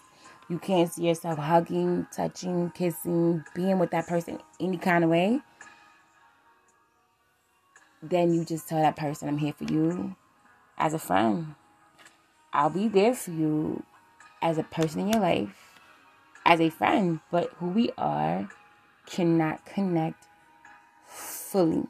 [0.49, 5.41] you can't see yourself hugging, touching, kissing, being with that person any kind of way,
[8.03, 10.15] then you just tell that person, I'm here for you
[10.79, 11.55] as a friend.
[12.53, 13.85] I'll be there for you
[14.41, 15.81] as a person in your life,
[16.45, 17.21] as a friend.
[17.31, 18.49] But who we are
[19.07, 20.27] cannot connect
[21.07, 21.87] fully.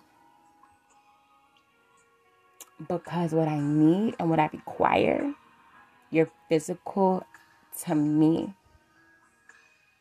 [2.88, 5.34] Because what I need and what I require,
[6.10, 7.24] your physical
[7.84, 8.54] to me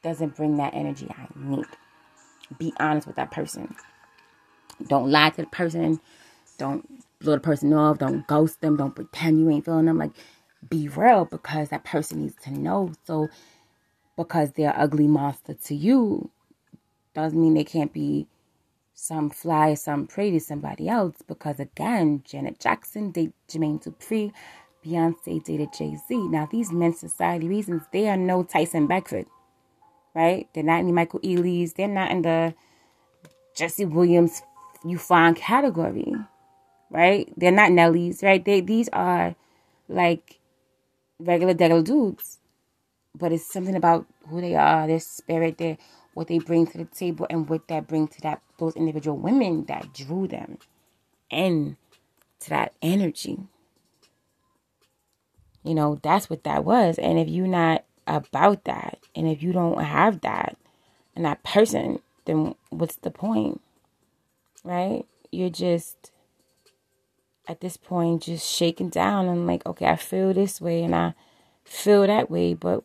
[0.03, 1.65] doesn't bring that energy I need.
[2.59, 3.75] Be honest with that person.
[4.88, 5.99] Don't lie to the person.
[6.57, 6.88] Don't
[7.19, 7.97] blow the person off.
[7.97, 8.77] Don't ghost them.
[8.77, 9.97] Don't pretend you ain't feeling them.
[9.97, 10.11] Like,
[10.69, 12.91] be real because that person needs to know.
[13.05, 13.29] So,
[14.15, 16.29] because they're ugly monster to you,
[17.13, 18.27] doesn't mean they can't be
[18.93, 21.15] some fly, some pretty somebody else.
[21.27, 24.31] Because again, Janet Jackson, date Jermaine Dupri,
[24.86, 26.15] Beyonce dated Jay Z.
[26.30, 29.26] Now, these men's society reasons, they are no Tyson Beckford,
[30.13, 30.48] right?
[30.54, 31.74] They're not any Michael Ealy's.
[31.74, 32.54] They're not in the
[33.56, 34.41] Jesse Williams
[34.86, 36.13] you find category,
[36.91, 37.32] right?
[37.36, 38.43] They're not Nellies, right?
[38.43, 39.36] They these are
[39.89, 40.39] like
[41.19, 42.39] regular degular dudes,
[43.15, 45.78] but it's something about who they are, their spirit, their
[46.13, 49.65] what they bring to the table, and what that bring to that those individual women
[49.65, 50.60] that drew them,
[51.30, 51.78] in
[52.41, 53.39] to that energy.
[55.65, 56.99] You know, that's what that was.
[56.99, 60.56] And if you're not about that, and if you don't have that,
[61.15, 63.62] and that person, then what's the point?
[64.63, 65.06] Right?
[65.32, 66.12] You're just
[67.47, 71.13] at this point just shaking down and like, okay, I feel this way and I
[71.63, 72.84] feel that way, but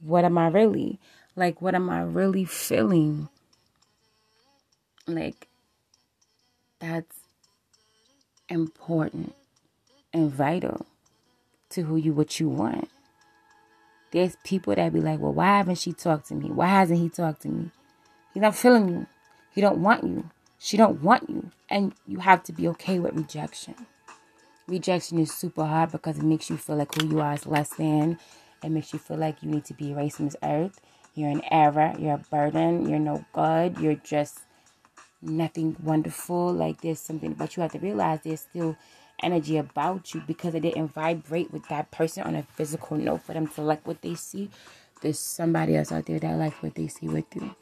[0.00, 0.98] what am I really?
[1.36, 3.28] Like, what am I really feeling?
[5.06, 5.48] Like,
[6.80, 7.18] that's
[8.48, 9.34] important
[10.12, 10.86] and vital
[11.70, 12.88] to who you what you want.
[14.12, 16.50] There's people that be like, well, why haven't she talked to me?
[16.50, 17.70] Why hasn't he talked to me?
[18.34, 19.06] He's not feeling you.
[19.52, 20.30] He don't want you.
[20.58, 21.50] She don't want you.
[21.68, 23.74] And you have to be okay with rejection.
[24.66, 27.70] Rejection is super hard because it makes you feel like who you are is less
[27.70, 28.18] than.
[28.62, 30.80] It makes you feel like you need to be erased from this earth.
[31.14, 31.94] You're an error.
[31.98, 32.88] You're a burden.
[32.88, 33.78] You're no good.
[33.78, 34.40] You're just
[35.22, 36.52] nothing wonderful.
[36.52, 38.76] Like there's something, but you have to realize there's still
[39.22, 43.32] energy about you because it didn't vibrate with that person on a physical note for
[43.32, 44.50] them to like what they see.
[45.02, 47.54] There's somebody else out there that likes what they see with you.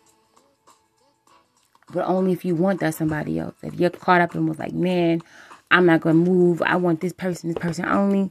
[1.93, 3.55] But only if you want that somebody else.
[3.63, 5.23] If you're caught up and was like, man,
[5.71, 6.63] I'm not gonna move.
[6.63, 8.31] I want this person, this person only,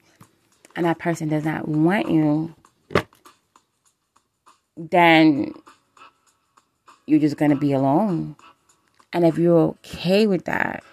[0.76, 2.54] and that person does not want you,
[4.76, 5.54] then
[7.06, 8.36] you're just gonna be alone.
[9.14, 10.84] And if you're okay with that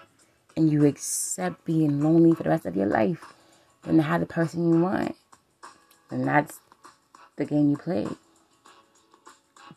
[0.55, 3.33] and you accept being lonely for the rest of your life,
[3.83, 5.15] then have the person you want.
[6.09, 6.59] And that's
[7.35, 8.07] the game you play.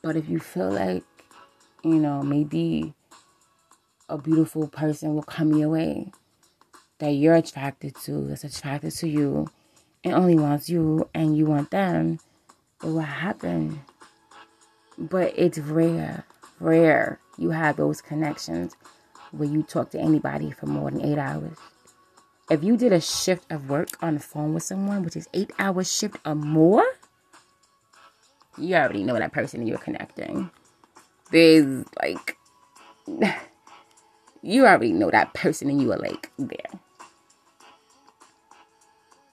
[0.02, 1.04] But if you feel like,
[1.82, 2.94] you know, maybe
[4.08, 6.12] a beautiful person will come your way
[6.98, 9.48] that you're attracted to, that's attracted to you,
[10.04, 12.18] and only wants you and you want them,
[12.82, 13.80] it will happen.
[14.96, 16.24] But it's rare,
[16.60, 18.76] rare you have those connections
[19.32, 21.56] where you talk to anybody for more than eight hours.
[22.50, 25.50] If you did a shift of work on the phone with someone, which is eight
[25.58, 26.84] hours shift or more,
[28.56, 30.50] you already know that person you're connecting.
[31.30, 32.36] There's like,
[34.42, 36.80] you already know that person and you are like there.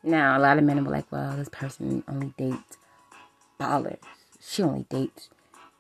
[0.04, 2.78] Now, a lot of men were like, well, this person only dates
[3.60, 3.98] ballers.
[4.40, 5.30] She only dates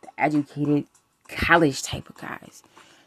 [0.01, 0.87] the educated
[1.27, 2.63] college type of guys.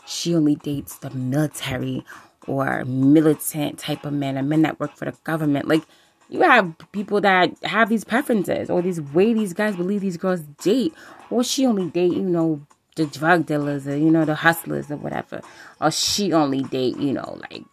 [0.08, 2.04] She only dates the military
[2.46, 5.68] or militant type of men, or men that work for the government.
[5.68, 5.82] Like,
[6.30, 10.40] you have people that have these preferences or these way these guys believe these girls
[10.62, 10.94] date.
[11.30, 12.66] Or she only date, you know,
[12.96, 15.40] the drug dealers or, you know, the hustlers or whatever.
[15.80, 17.64] Or she only date, you know, like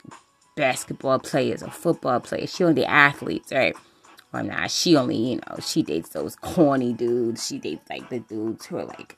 [0.55, 2.53] basketball players or football players.
[2.53, 3.75] She only date athletes, right?
[4.33, 4.71] Or not.
[4.71, 7.47] She only, you know, she dates those corny dudes.
[7.47, 9.17] She dates like the dudes who are like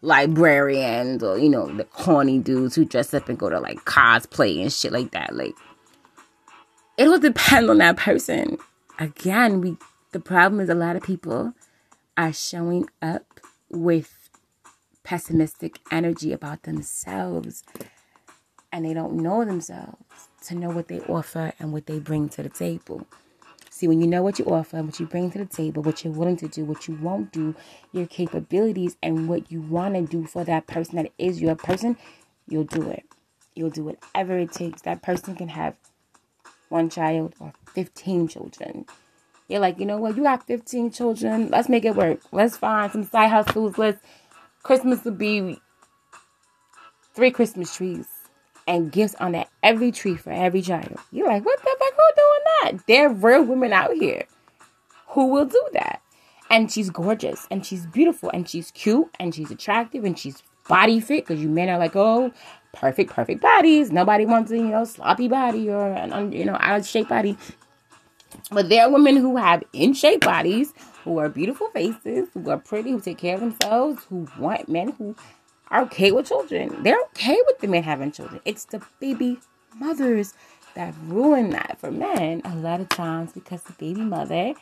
[0.00, 4.60] librarians or, you know, the corny dudes who dress up and go to like cosplay
[4.60, 5.34] and shit like that.
[5.34, 5.54] Like,
[6.96, 8.58] it will depend on that person.
[8.98, 9.76] Again, we
[10.12, 11.52] the problem is a lot of people
[12.16, 14.30] are showing up with
[15.04, 17.62] pessimistic energy about themselves
[18.72, 22.42] and they don't know themselves to know what they offer and what they bring to
[22.42, 23.06] the table.
[23.78, 26.12] See, when you know what you offer, what you bring to the table, what you're
[26.12, 27.54] willing to do, what you won't do,
[27.92, 31.96] your capabilities, and what you want to do for that person that is your person,
[32.48, 33.04] you'll do it.
[33.54, 34.82] You'll do whatever it takes.
[34.82, 35.76] That person can have
[36.70, 38.84] one child or 15 children.
[39.46, 40.16] You're like, you know what?
[40.16, 41.48] You got 15 children.
[41.48, 42.18] Let's make it work.
[42.32, 43.78] Let's find some side hustles.
[43.78, 44.00] Let's,
[44.64, 45.60] Christmas will be
[47.14, 48.08] three Christmas trees
[48.68, 50.96] and gifts on every tree for every child.
[51.10, 51.94] You're like, what the fuck?
[51.96, 52.86] Who doing that?
[52.86, 54.24] There are real women out here
[55.08, 56.02] who will do that.
[56.50, 61.00] And she's gorgeous and she's beautiful and she's cute and she's attractive and she's body
[61.00, 62.30] fit because you men are like, oh,
[62.72, 63.90] perfect, perfect bodies.
[63.90, 67.36] Nobody wants a, you know, sloppy body or an, you know, out of shape body.
[68.50, 70.72] But there are women who have in shape bodies,
[71.04, 74.92] who are beautiful faces, who are pretty, who take care of themselves, who want men
[74.92, 75.16] who
[75.70, 76.82] are okay with children.
[76.82, 78.40] They're okay with the men having children.
[78.44, 79.38] It's the baby
[79.76, 80.34] mothers
[80.74, 84.54] that ruin that for men a lot of times because the baby mother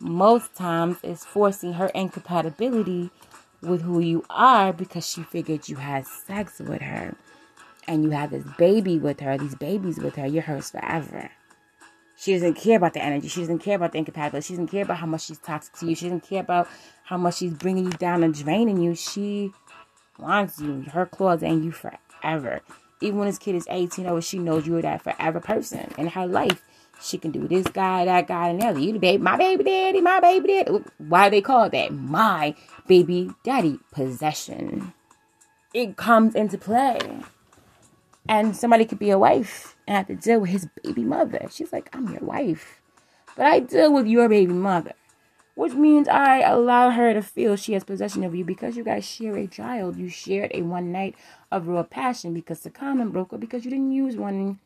[0.00, 3.10] most times is forcing her incompatibility
[3.60, 7.14] with who you are because she figured you had sex with her
[7.86, 11.30] and you have this baby with her, these babies with her, you're hers forever.
[12.16, 13.26] She doesn't care about the energy.
[13.26, 14.46] She doesn't care about the incompatibility.
[14.46, 15.96] She doesn't care about how much she's toxic to you.
[15.96, 16.68] She doesn't care about
[17.04, 18.94] how much she's bringing you down and draining you.
[18.94, 19.50] She
[20.22, 22.60] wants you, her claws, and you forever.
[23.00, 26.26] Even when this kid is 18 or she knows you're that forever person in her
[26.26, 26.62] life.
[27.00, 28.78] She can do this guy, that guy, and the other.
[28.78, 30.84] You the baby, my baby daddy, my baby daddy.
[30.98, 31.92] Why they call that?
[31.92, 32.54] My
[32.86, 34.92] baby daddy possession.
[35.74, 37.00] It comes into play.
[38.28, 41.48] And somebody could be a wife and have to deal with his baby mother.
[41.50, 42.80] She's like, I'm your wife.
[43.36, 44.92] But I deal with your baby mother.
[45.54, 49.04] Which means I allow her to feel she has possession of you because you guys
[49.04, 49.96] share a child.
[49.96, 51.14] You shared a one night
[51.50, 54.58] of real passion because the condom broke or because you didn't use one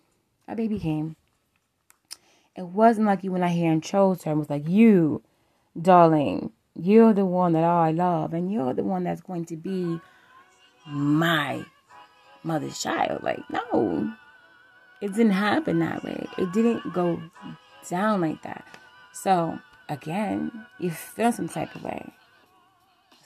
[0.49, 1.17] a baby came.
[2.55, 5.23] It wasn't like you went out here and chose her and was like, You,
[5.81, 10.01] darling, you're the one that I love, and you're the one that's going to be
[10.87, 11.65] my
[12.43, 13.23] mother's child.
[13.23, 14.13] Like, no,
[15.01, 16.27] it didn't happen that way.
[16.39, 17.21] It didn't go
[17.89, 18.65] down like that.
[19.13, 19.59] So,
[19.89, 22.13] again, you feel some type of way.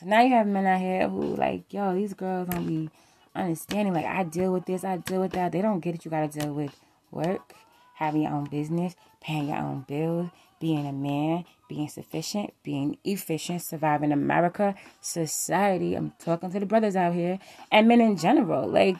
[0.01, 2.91] So now you have men out here who, like, yo, these girls don't be
[3.35, 3.93] understanding.
[3.93, 5.53] Like, I deal with this, I deal with that.
[5.53, 6.05] They don't get it.
[6.05, 6.79] You got to deal with
[7.11, 7.55] work,
[7.95, 13.63] having your own business, paying your own bills, being a man, being sufficient, being efficient,
[13.63, 15.95] surviving America, society.
[15.95, 17.39] I'm talking to the brothers out here
[17.71, 18.69] and men in general.
[18.69, 18.97] Like,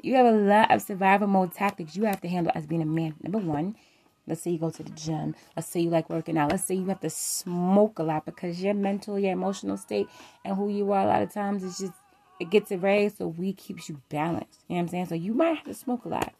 [0.00, 2.86] you have a lot of survival mode tactics you have to handle as being a
[2.86, 3.14] man.
[3.22, 3.76] Number one,
[4.26, 5.34] let's say you go to the gym.
[5.56, 6.50] Let's say you like working out.
[6.50, 10.08] Let's say you have to smoke a lot because your mental, your emotional state,
[10.44, 11.92] and who you are a lot of times is just,
[12.40, 13.18] it gets erased.
[13.18, 14.60] So weed keeps you balanced.
[14.68, 15.06] You know what I'm saying?
[15.06, 16.34] So you might have to smoke a lot.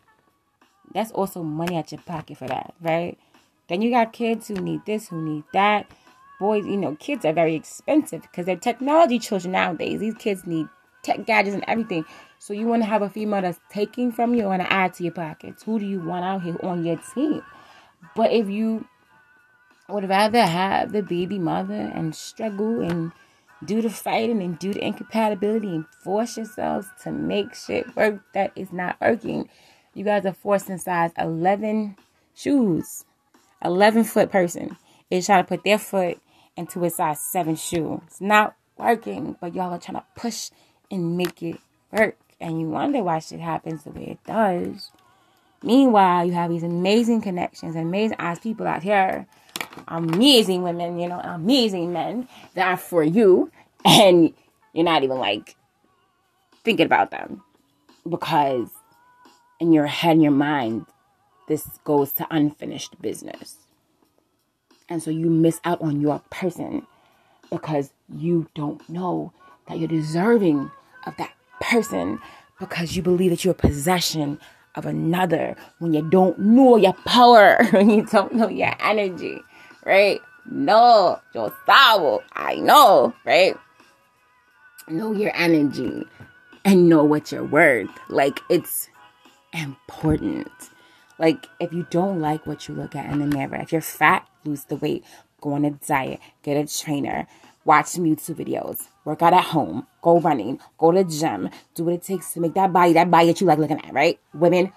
[0.93, 3.19] That's also money at your pocket for that, right?
[3.69, 5.87] Then you got kids who need this, who need that.
[6.39, 10.01] Boys, you know, kids are very expensive because they're technology children nowadays.
[10.01, 10.69] These kids need
[11.03, 12.05] tech gadgets and everything.
[12.39, 15.13] So you want to have a female that's taking from you and add to your
[15.13, 15.63] pockets.
[15.63, 17.43] Who do you want out here on your team?
[18.15, 18.87] But if you
[19.89, 23.13] would rather have the baby mother and struggle and
[23.65, 28.53] do the fighting and do the incompatibility and force yourselves to make shit work that
[28.57, 29.49] is not working,
[29.95, 31.97] you guys are forcing size 11
[32.35, 33.05] shoes.
[33.65, 34.77] 11 foot person
[35.11, 36.19] is trying to put their foot
[36.57, 38.03] into a size 7 shoe.
[38.07, 40.51] It's not working, but y'all are trying to push
[40.91, 41.59] and make it
[41.91, 42.19] work.
[42.41, 44.91] And you wonder why shit happens the way it does.
[45.65, 49.27] Meanwhile, you have these amazing connections, amazing ass people out here,
[49.89, 53.51] amazing women, you know, amazing men that are for you,
[53.85, 54.35] and
[54.75, 55.57] you're not even like
[56.65, 57.43] thinking about them
[58.09, 58.69] because
[59.59, 60.85] in your head and your mind,
[61.49, 63.57] this goes to unfinished business.
[64.89, 66.87] And so you miss out on your person
[67.51, 69.33] because you don't know
[69.67, 70.71] that you're deserving
[71.07, 72.21] of that person
[72.61, 74.39] because you believe that you're a possession
[74.75, 79.41] of another when you don't know your power, when you don't know your energy,
[79.85, 80.21] right?
[80.51, 83.57] No, yo sabo, I know, right?
[84.89, 86.05] Know your energy
[86.65, 87.89] and know what you're worth.
[88.09, 88.89] Like it's
[89.53, 90.51] important.
[91.19, 94.29] Like, if you don't like what you look at in the mirror, if you're fat,
[94.45, 95.05] lose the weight,
[95.41, 97.27] go on a diet, get a trainer,
[97.65, 101.85] watch some YouTube videos, work out at home, go running, go to the gym, do
[101.85, 104.19] what it takes to make that body, that body that you like looking at, right?
[104.33, 104.73] Women,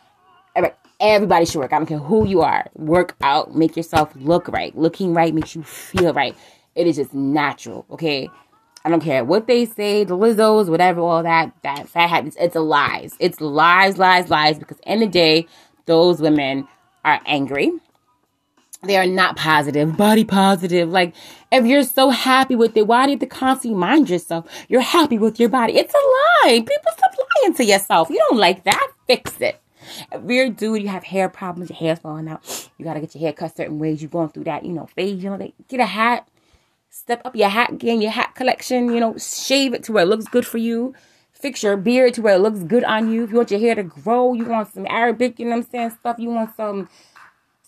[0.99, 1.73] everybody should work.
[1.73, 2.67] I don't care who you are.
[2.75, 4.75] Work out, make yourself look right.
[4.77, 6.35] Looking right makes you feel right.
[6.75, 8.29] It is just natural, okay?
[8.85, 12.55] I don't care what they say, the Lizzos, whatever, all that, that fat hat, it's,
[12.55, 13.15] lies.
[13.19, 15.47] It's lies, lies, lies, because in the day,
[15.85, 16.67] those women
[17.03, 17.71] are angry.
[18.83, 20.89] They are not positive, body positive.
[20.89, 21.15] Like,
[21.51, 24.45] if you're so happy with it, why do you have to constantly mind yourself?
[24.69, 25.73] You're happy with your body.
[25.73, 26.59] It's a lie.
[26.59, 28.09] People stop lying to yourself.
[28.09, 28.91] You don't like that.
[29.07, 29.59] Fix it.
[30.11, 32.69] If you're a dude, you have hair problems, your hair's falling out.
[32.77, 34.01] You gotta get your hair cut certain ways.
[34.01, 35.23] You're going through that, you know, phase.
[35.23, 36.27] You know, get a hat.
[36.89, 38.93] Step up your hat game, your hat collection.
[38.93, 40.93] You know, shave it to where it looks good for you
[41.39, 43.23] fix your beard to where it looks good on you.
[43.23, 45.71] If you want your hair to grow, you want some Arabic, you know what I'm
[45.71, 46.17] saying, stuff.
[46.19, 46.89] You want some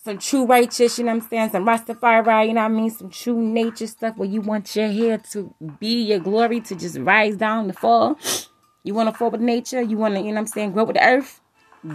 [0.04, 2.90] some true righteous, you know what I'm saying, some Rastafari, you know what I mean,
[2.90, 6.98] some true nature stuff where you want your hair to be your glory to just
[6.98, 8.18] rise down to fall.
[8.82, 10.84] You want to fall with nature, you want to, you know what I'm saying, grow
[10.84, 11.40] with the earth.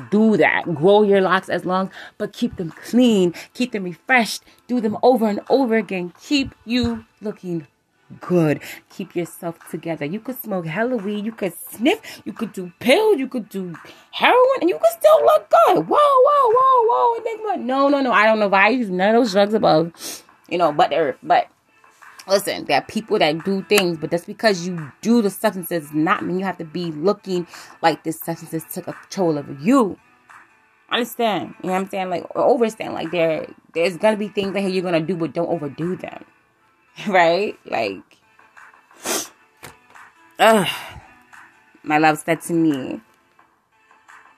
[0.10, 0.64] Do that.
[0.74, 5.28] Grow your locks as long, but keep them clean, keep them refreshed, do them over
[5.28, 6.14] and over again.
[6.22, 7.68] Keep you looking
[8.22, 8.62] good.
[8.90, 10.06] Keep yourself together.
[10.06, 13.76] You could smoke hella weed, you could sniff, you could do pills, you could do
[14.12, 15.88] heroin, and you could still look good.
[15.88, 17.46] Whoa, whoa, whoa, whoa.
[17.46, 17.64] Money.
[17.64, 18.12] No, no, no.
[18.12, 21.18] I don't know if I use none of those drugs above, you know, but there,
[21.24, 21.48] but
[22.28, 26.26] listen, there are people that do things, but that's because you do the substances not
[26.26, 27.48] mean you have to be looking
[27.82, 29.98] like this substances took control of you.
[30.92, 31.56] Understand?
[31.62, 32.10] You know what I'm saying?
[32.10, 32.94] Like overstand.
[32.94, 36.26] Like there there's gonna be things that you're gonna do, but don't overdo them.
[37.08, 37.58] right?
[37.66, 38.18] Like,
[40.40, 40.68] ugh.
[41.84, 43.00] My love said to me,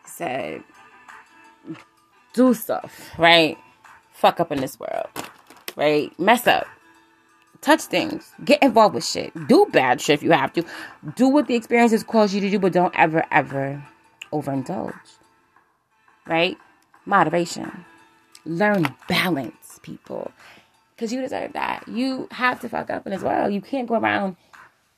[0.05, 0.63] said,
[2.33, 3.57] do stuff, right?
[4.11, 5.07] Fuck up in this world,
[5.77, 6.17] right?
[6.19, 6.67] Mess up.
[7.61, 8.31] Touch things.
[8.43, 9.31] Get involved with shit.
[9.47, 10.65] Do bad shit if you have to.
[11.15, 13.81] Do what the experiences cause you to do, but don't ever, ever
[14.31, 14.93] overindulge.
[16.27, 16.57] Right?
[17.05, 17.85] Moderation.
[18.45, 20.31] Learn balance, people
[20.97, 21.87] because you deserve that.
[21.87, 23.53] You have to fuck up in this world.
[23.53, 24.35] You can't go around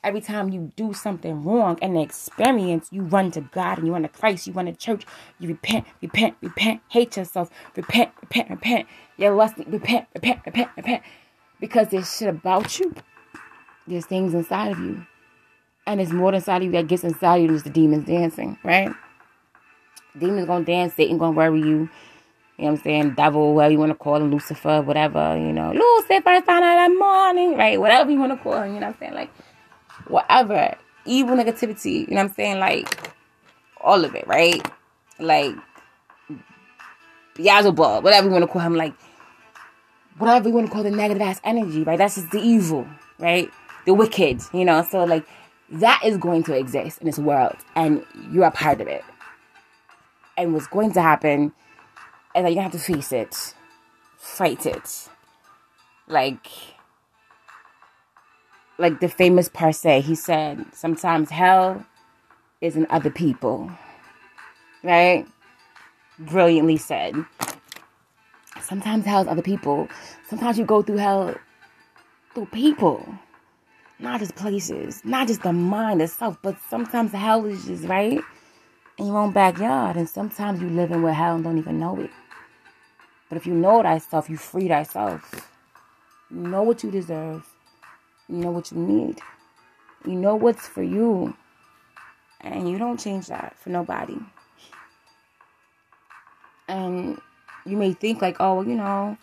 [0.01, 3.91] every time you do something wrong and the experience, you run to God and you
[3.91, 5.05] run to Christ, you run to church,
[5.39, 8.87] you repent, repent, repent, hate yourself, repent, repent, repent.
[9.17, 11.03] You're lusty, repent, repent, repent, repent.
[11.59, 12.95] Because there's shit about you.
[13.87, 15.05] There's things inside of you.
[15.85, 18.57] And there's more inside of you that gets inside of you than the demons dancing,
[18.63, 18.93] right?
[20.17, 21.89] Demons gonna dance, Satan gonna worry you.
[22.59, 23.13] You know what I'm saying?
[23.15, 26.99] Devil, whatever you want to call him, Lucifer, whatever, you know, Lucifer, sign of the
[26.99, 27.79] morning, right?
[27.79, 29.13] Whatever you want to call him, you know what I'm saying?
[29.13, 29.31] Like,
[30.09, 30.75] whatever.
[31.05, 32.59] Evil negativity, you know what I'm saying?
[32.59, 33.13] Like,
[33.79, 34.61] all of it, right?
[35.19, 35.55] Like,
[37.35, 38.93] Beelzebub, whatever you want to call him, like,
[40.17, 41.97] whatever you want to call the negative ass energy, right?
[41.97, 42.85] That's just the evil,
[43.17, 43.49] right?
[43.85, 44.85] The wicked, you know.
[44.91, 45.25] So like
[45.71, 49.03] that is going to exist in this world, and you're part of it.
[50.37, 51.53] And what's going to happen
[52.35, 53.53] is that you have to face it,
[54.17, 55.09] fight it,
[56.07, 56.47] like
[58.79, 61.85] like the famous Parse, he said, sometimes hell
[62.61, 63.69] is in other people.
[64.83, 65.27] Right?
[66.17, 67.13] Brilliantly said.
[68.61, 69.89] Sometimes hell is other people.
[70.29, 71.35] Sometimes you go through hell
[72.33, 73.05] through people.
[73.99, 78.21] Not just places, not just the mind itself, but sometimes hell is just right
[78.97, 79.97] in your own backyard.
[79.97, 82.11] And sometimes you live in where hell and don't even know it.
[83.29, 85.49] But if you know thyself, you free thyself.
[86.31, 87.45] You know what you deserve
[88.29, 89.19] you know what you need.
[90.05, 91.35] You know what's for you.
[92.41, 94.17] And you don't change that for nobody.
[96.67, 97.19] And
[97.65, 99.17] you may think like, oh, you know,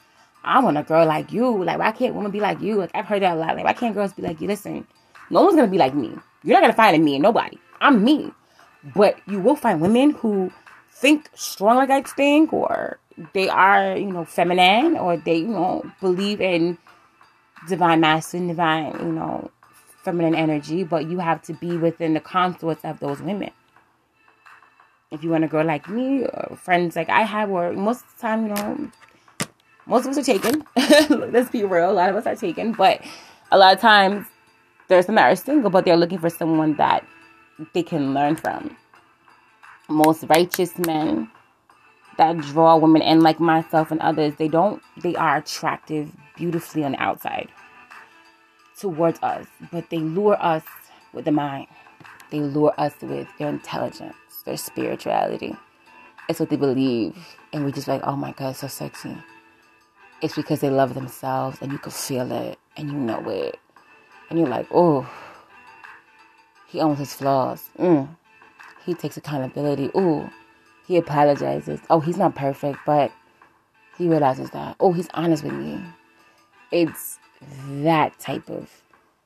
[0.45, 1.65] I want a girl like you.
[1.65, 2.77] Like, why can't women be like you?
[2.77, 3.55] Like, I've heard that a lot.
[3.55, 4.49] Like, why can't girls be like you?
[4.49, 4.87] Listen,
[5.31, 6.13] no one's gonna be like me.
[6.43, 7.59] You're not gonna find a me and nobody.
[7.81, 8.33] I'm me.
[8.95, 10.53] But you will find women who
[10.93, 12.99] think strong like I think, or
[13.33, 16.79] they are, you know, feminine, or they, you know, believe in
[17.69, 19.51] divine masculine, divine, you know,
[20.03, 23.51] feminine energy, but you have to be within the consorts of those women.
[25.11, 28.15] If you want to grow like me, or friends like I have, or most of
[28.17, 28.91] the time, you know,
[29.87, 30.65] most of us are taken.
[31.33, 33.01] Let's be real, a lot of us are taken, but
[33.51, 34.27] a lot of times
[34.89, 37.07] there's some that are single, but they're looking for someone that
[37.73, 38.77] they can learn from.
[39.89, 41.31] Most righteous men
[42.19, 46.93] that draw women and like myself and others, they don't, they are attractive beautifully on
[46.93, 47.49] the outside
[48.79, 50.65] towards us, but they lure us
[51.13, 51.67] with the mind.
[52.31, 55.57] They lure us with their intelligence, their spirituality.
[56.29, 57.17] It's what they believe.
[57.53, 59.17] And we're just like, oh my God, so sexy.
[60.23, 63.59] It's because they love themselves and you can feel it and you know it.
[64.29, 65.09] And you're like, oh,
[66.67, 67.69] he owns his flaws.
[67.79, 68.09] Mm.
[68.85, 69.91] He takes accountability.
[69.95, 70.29] Oh,
[70.87, 71.81] he apologizes.
[71.91, 73.11] Oh, he's not perfect, but
[73.99, 74.77] he realizes that.
[74.81, 75.81] Oh, he's honest with me.
[76.71, 77.19] It's
[77.81, 78.71] that type of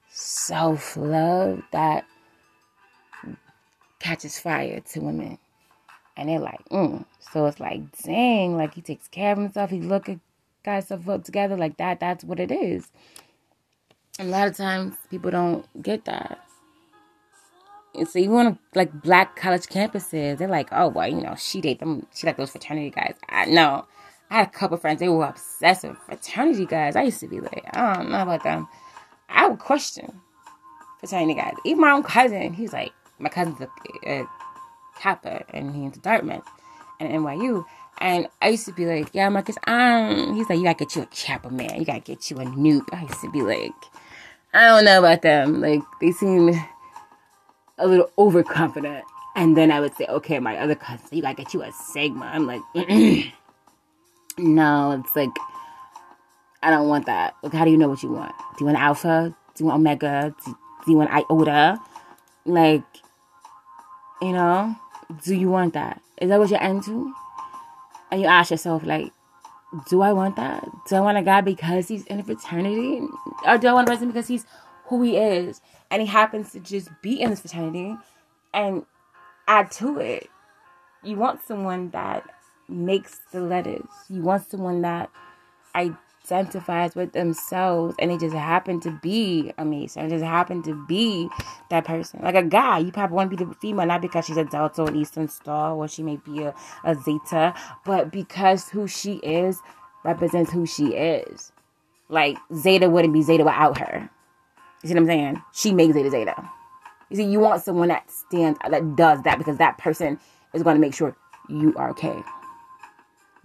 [0.09, 2.05] self love that
[3.99, 5.39] catches fire to women.
[6.17, 7.05] And they're like, mm.
[7.33, 9.71] So it's like, dang, like he takes care of himself.
[9.71, 10.09] He look
[10.65, 12.01] got himself up together like that.
[12.01, 12.89] That's what it is.
[14.19, 16.45] And a lot of times people don't get that.
[18.01, 21.61] And so want to like black college campuses, they're like, oh well, you know, she
[21.61, 23.14] date them, she like those fraternity guys.
[23.28, 23.86] I know.
[24.30, 26.96] I had a couple friends, they were obsessed with fraternity guys.
[26.96, 28.68] I used to be like, I don't know about them.
[29.28, 30.18] I would question
[30.98, 31.53] fraternity guys.
[31.66, 33.68] Even my own cousin, he's like, my cousin's a,
[34.11, 34.26] a
[34.98, 36.48] Kappa and he's a Dartmouth
[37.01, 37.66] and NYU.
[37.98, 41.03] And I used to be like, yeah, Marcus, um, he's like, you gotta get you
[41.03, 41.78] a Kappa man.
[41.78, 42.88] You gotta get you a Nupe.
[42.94, 43.72] I used to be like,
[44.55, 45.61] I don't know about them.
[45.61, 46.59] Like, they seem
[47.81, 49.05] a little overconfident.
[49.37, 52.26] And then I would say, okay, my other cousin, you gotta get you a Sigma.
[52.26, 52.61] I'm like,
[54.39, 55.31] no, it's like,
[56.62, 57.37] I don't want that.
[57.43, 58.35] Like, how do you know what you want?
[58.37, 59.35] Do you want alpha?
[59.55, 60.35] Do you want omega?
[60.45, 61.81] Do, do you want iota?
[62.45, 62.83] Like,
[64.20, 64.76] you know,
[65.24, 66.03] do you want that?
[66.18, 67.14] Is that what you're into?
[68.11, 69.12] And you ask yourself, like,
[69.89, 70.68] do I want that?
[70.89, 73.01] Do I want a guy because he's in a fraternity?
[73.47, 74.45] Or do I want a person because he's
[74.87, 75.61] who he is
[75.91, 77.97] and he happens to just be in this fraternity
[78.55, 78.84] and
[79.47, 80.28] add to it?
[81.03, 82.24] You want someone that
[82.68, 83.88] makes the letters.
[84.09, 85.11] You want someone that
[86.30, 91.28] identifies with themselves and they just happen to be a Mason, just happen to be
[91.70, 92.20] that person.
[92.22, 94.82] Like a guy, you probably want to be the female, not because she's a Delta
[94.82, 99.14] or an Eastern Star or she may be a, a Zeta, but because who she
[99.16, 99.59] is
[100.05, 101.53] represents who she is.
[102.09, 104.11] Like Zeta wouldn't be Zeta without her.
[104.83, 105.43] You see what I'm saying?
[105.53, 106.51] She makes Zeta Zeta.
[107.11, 110.18] You see, you want someone that stands that does that because that person
[110.55, 111.16] is going to make sure
[111.49, 112.22] you are okay.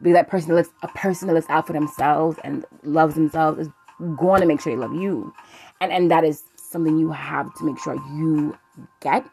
[0.01, 3.59] Be that person that looks a person that looks out for themselves and loves themselves
[3.59, 3.69] is
[4.17, 5.33] going to make sure they love you.
[5.81, 8.57] And and that is something you have to make sure you
[9.01, 9.25] get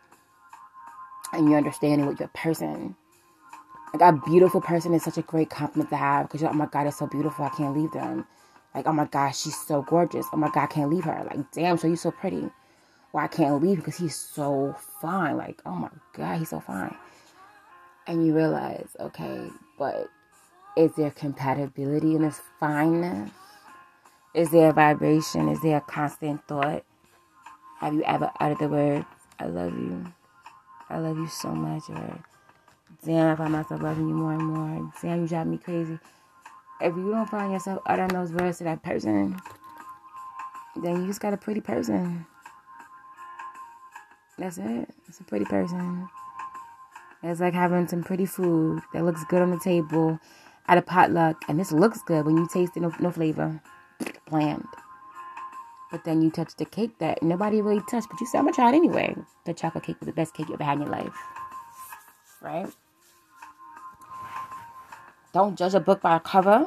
[1.32, 2.96] and you're understanding with your person.
[3.92, 6.66] Like a beautiful person is such a great compliment to have because you're oh my
[6.66, 7.44] god it's so beautiful.
[7.44, 8.26] I can't leave them
[8.74, 11.50] like oh my gosh she's so gorgeous oh my god i can't leave her like
[11.52, 12.48] damn so you're so pretty
[13.12, 16.94] well i can't leave because he's so fine like oh my god he's so fine
[18.06, 19.48] and you realize okay
[19.78, 20.08] but
[20.76, 23.30] is there compatibility in this fineness?
[24.34, 25.48] Is there a vibration?
[25.48, 26.84] Is there a constant thought?
[27.78, 29.04] Have you ever uttered the words,
[29.38, 30.06] I love you?
[30.88, 31.82] I love you so much.
[31.90, 32.24] Or,
[33.04, 34.92] damn, I find myself loving you more and more.
[35.02, 35.98] Damn, you drive me crazy.
[36.84, 39.40] If you don't find yourself uttering those words to that person,
[40.82, 42.26] then you just got a pretty person.
[44.38, 44.88] That's it.
[45.08, 46.08] It's a pretty person.
[47.22, 50.18] It's like having some pretty food that looks good on the table
[50.66, 53.60] at a potluck, and this looks good when you taste it, no, no flavor,
[54.28, 54.66] bland.
[55.90, 58.54] But then you touch the cake that nobody really touched, but you said, I'm gonna
[58.54, 59.14] try it anyway.
[59.44, 61.14] The chocolate cake was the best cake you ever had in your life.
[62.40, 62.66] Right?
[65.32, 66.66] Don't judge a book by a cover,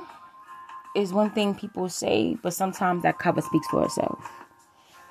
[0.96, 4.32] is one thing people say, but sometimes that cover speaks for itself.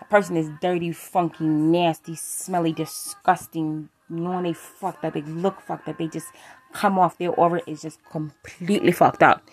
[0.00, 5.88] A person is dirty, funky, nasty, smelly, disgusting, knowing they fucked up, they look fucked
[5.88, 6.28] up, they just
[6.72, 9.48] come off their aura is just completely fucked up.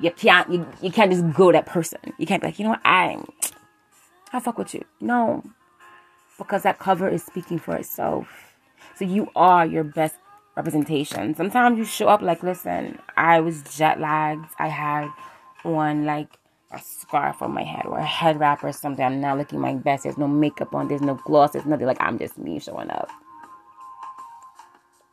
[0.00, 2.00] You can't you, you can't just go that person.
[2.18, 3.22] You can't be like, you know what, I
[4.32, 4.84] I fuck with you.
[5.00, 5.44] No.
[6.36, 8.56] Because that cover is speaking for itself.
[8.96, 10.16] So you are your best
[10.56, 11.34] representation.
[11.34, 14.46] Sometimes you show up like, listen, I was jet lagged.
[14.58, 15.08] I had
[15.64, 16.38] on like
[16.72, 19.04] a scarf on my head or a head wrap or something.
[19.04, 20.04] I'm not looking my best.
[20.04, 20.88] There's no makeup on.
[20.88, 21.52] There's no gloss.
[21.52, 21.86] There's nothing.
[21.86, 23.10] Like I'm just me showing up.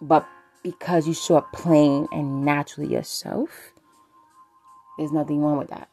[0.02, 0.28] But
[0.64, 3.74] because you show up plain and naturally yourself,
[4.98, 5.90] there's nothing wrong with that.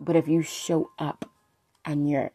[0.00, 1.30] But if you show up
[1.84, 2.30] and you're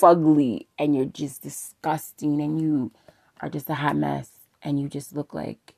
[0.00, 2.92] fugly and you're just disgusting and you
[3.40, 4.30] are just a hot mess
[4.62, 5.74] and you just look like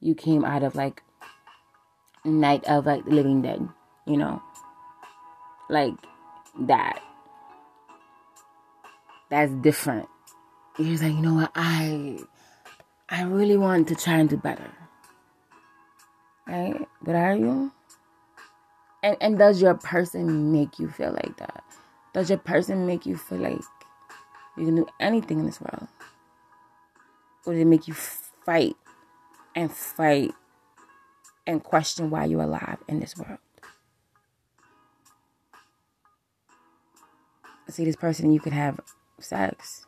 [0.00, 1.02] you came out of like
[2.24, 3.66] night of like living dead,
[4.06, 4.42] you know?
[5.68, 5.94] Like
[6.60, 7.00] that.
[9.30, 10.08] That's different.
[10.78, 12.18] You're like, you know what, I
[13.08, 14.70] I really want to try and do better.
[16.46, 16.86] Right?
[17.02, 17.72] But are you?
[19.02, 21.64] And and does your person make you feel like that?
[22.12, 23.60] Does your person make you feel like
[24.56, 25.86] you can do anything in this world?
[27.46, 28.76] Or does it make you fight
[29.54, 30.32] and fight
[31.46, 33.38] and question why you're alive in this world?
[37.68, 38.80] See, this person, you could have
[39.20, 39.86] sex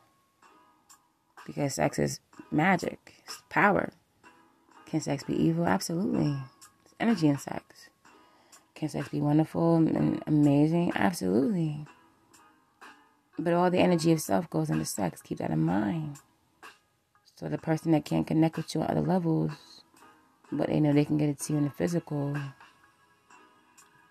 [1.46, 3.92] because sex is magic, it's power.
[4.86, 5.66] Can sex be evil?
[5.66, 6.28] Absolutely.
[6.30, 7.88] There's energy in sex.
[8.74, 10.92] Can sex be wonderful and amazing?
[10.94, 11.86] Absolutely.
[13.38, 15.20] But all the energy of self goes into sex.
[15.22, 16.18] Keep that in mind.
[17.42, 19.50] So the person that can't connect with you on other levels,
[20.52, 22.32] but they know they can get it to you in the physical,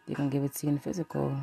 [0.05, 1.37] they're gonna give it to you in the physical.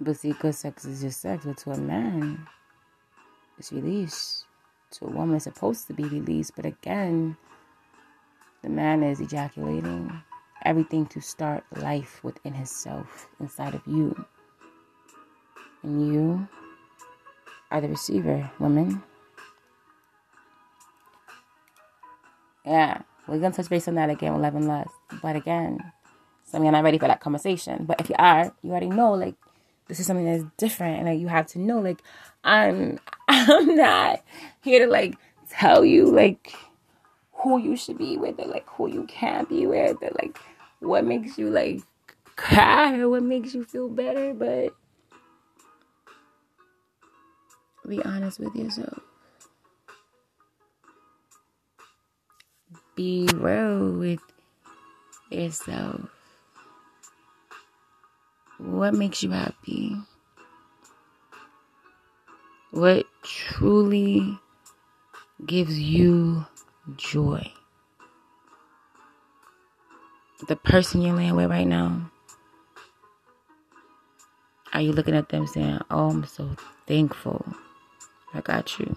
[0.00, 2.46] But see, good sex is just sex, but to a man,
[3.58, 4.44] it's release.
[4.92, 7.36] To a woman, it's supposed to be released, but again,
[8.62, 10.12] the man is ejaculating
[10.64, 14.26] everything to start life within himself, inside of you.
[15.82, 16.48] And you
[17.72, 19.02] are the receiver, woman.
[22.66, 24.90] Yeah, we're gonna touch base on that again with Love and Lust.
[25.22, 25.92] But again,
[26.44, 27.84] some of you not ready for that conversation.
[27.84, 29.36] But if you are, you already know like
[29.88, 32.02] this is something that's different and like you have to know like
[32.44, 32.98] I'm
[33.28, 34.22] I'm not
[34.62, 35.16] here to like
[35.48, 36.52] tell you like
[37.32, 40.38] who you should be with or like who you can't be with or like
[40.80, 41.82] what makes you like
[42.34, 44.74] cry or what makes you feel better, but
[47.88, 49.05] be honest with yourself.
[52.96, 54.20] Be real with
[55.30, 56.00] yourself.
[58.58, 59.98] What makes you happy?
[62.70, 64.38] What truly
[65.44, 66.46] gives you
[66.96, 67.52] joy?
[70.48, 72.10] The person you're laying with right now,
[74.72, 77.44] are you looking at them saying, Oh, I'm so thankful
[78.32, 78.94] I got you.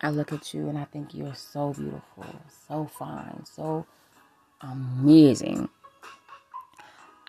[0.00, 2.26] I look at you and I think you're so beautiful,
[2.68, 3.84] so fine, so
[4.60, 5.68] amazing.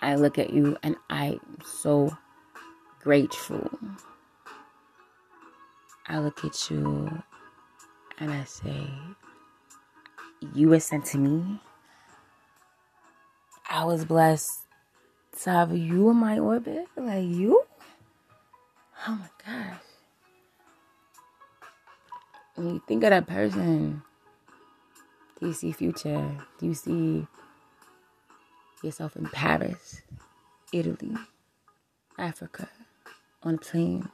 [0.01, 2.15] I look at you and I'm so
[3.01, 3.69] grateful.
[6.07, 7.23] I look at you
[8.19, 8.87] and I say,
[10.53, 11.59] You were sent to me.
[13.69, 14.67] I was blessed
[15.41, 16.85] to have you in my orbit.
[16.95, 17.63] Like you?
[19.07, 19.88] Oh my gosh
[22.59, 24.01] when you think of that person,
[25.39, 26.29] do you see future?
[26.59, 27.25] Do you see
[28.83, 30.01] yourself in Paris,
[30.73, 31.15] Italy,
[32.17, 32.67] Africa,
[33.43, 34.09] on a plane?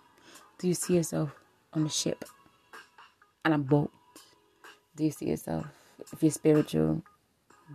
[0.60, 1.32] Do you see yourself
[1.74, 2.24] on a ship,
[3.44, 3.92] on a boat?
[4.96, 5.66] Do you see yourself,
[6.14, 7.02] if you're spiritual,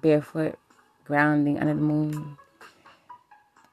[0.00, 0.56] barefoot,
[1.04, 2.38] grounding under the moon,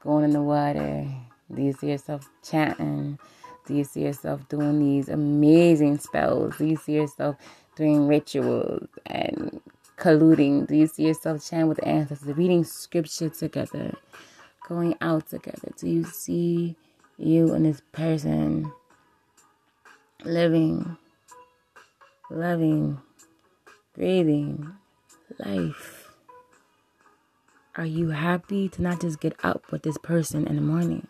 [0.02, 1.08] going in the water?
[1.54, 3.20] Do you see yourself chanting?
[3.68, 6.58] Do you see yourself doing these amazing spells?
[6.58, 7.36] Do you see yourself
[7.76, 9.60] doing rituals and
[9.98, 10.68] colluding?
[10.68, 13.94] Do you see yourself chatting with the ancestors, reading scripture together,
[14.68, 15.74] going out together?
[15.78, 16.78] Do you see
[17.18, 18.72] you and this person
[20.24, 20.98] living,
[22.32, 23.02] loving,
[23.94, 24.72] breathing
[25.40, 26.10] life?
[27.76, 31.08] Are you happy to not just get up with this person in the morning?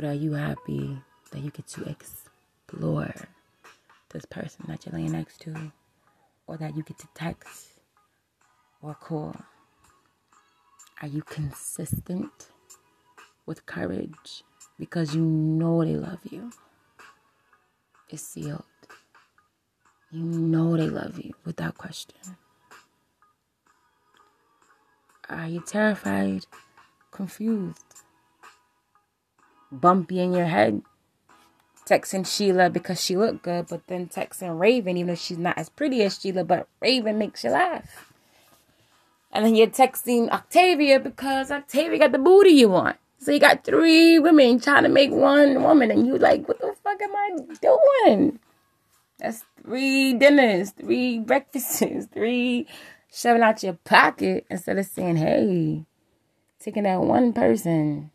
[0.00, 0.96] But are you happy
[1.30, 3.12] that you get to explore
[4.08, 5.72] this person that you're laying next to?
[6.46, 7.66] Or that you get to text
[8.80, 9.36] or call?
[11.02, 12.48] Are you consistent
[13.44, 14.42] with courage
[14.78, 16.50] because you know they love you?
[18.08, 18.64] It's sealed.
[20.10, 22.16] You know they love you without question.
[25.28, 26.46] Are you terrified,
[27.10, 27.84] confused,
[29.72, 30.82] bumpy in your head?
[31.86, 35.68] Texting Sheila because she looked good, but then texting Raven, even though she's not as
[35.68, 38.12] pretty as Sheila, but Raven makes you laugh.
[39.32, 42.96] And then you're texting Octavia because Octavia got the booty you want.
[43.18, 46.74] So you got three women trying to make one woman, and you like, what the
[46.82, 48.38] fuck am I doing?
[49.18, 52.66] That's three dinners, three breakfasts, three
[53.12, 55.84] shoving out your pocket instead of saying, hey,
[56.60, 58.10] taking that one person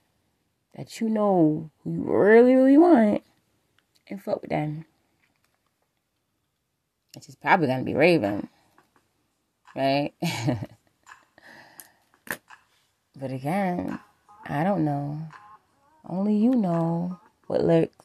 [0.76, 3.24] that you know who you really, really want
[4.08, 4.86] and fuck with them.
[7.16, 8.50] Which is probably gonna be Raven.
[9.76, 10.14] Right?
[13.16, 14.00] but again,
[14.46, 15.20] I don't know.
[16.08, 17.96] Only you know what lurks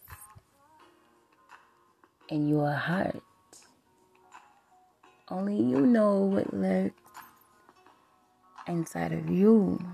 [2.29, 3.23] in your heart.
[5.29, 6.95] Only you know what lurks
[8.67, 9.85] inside of you.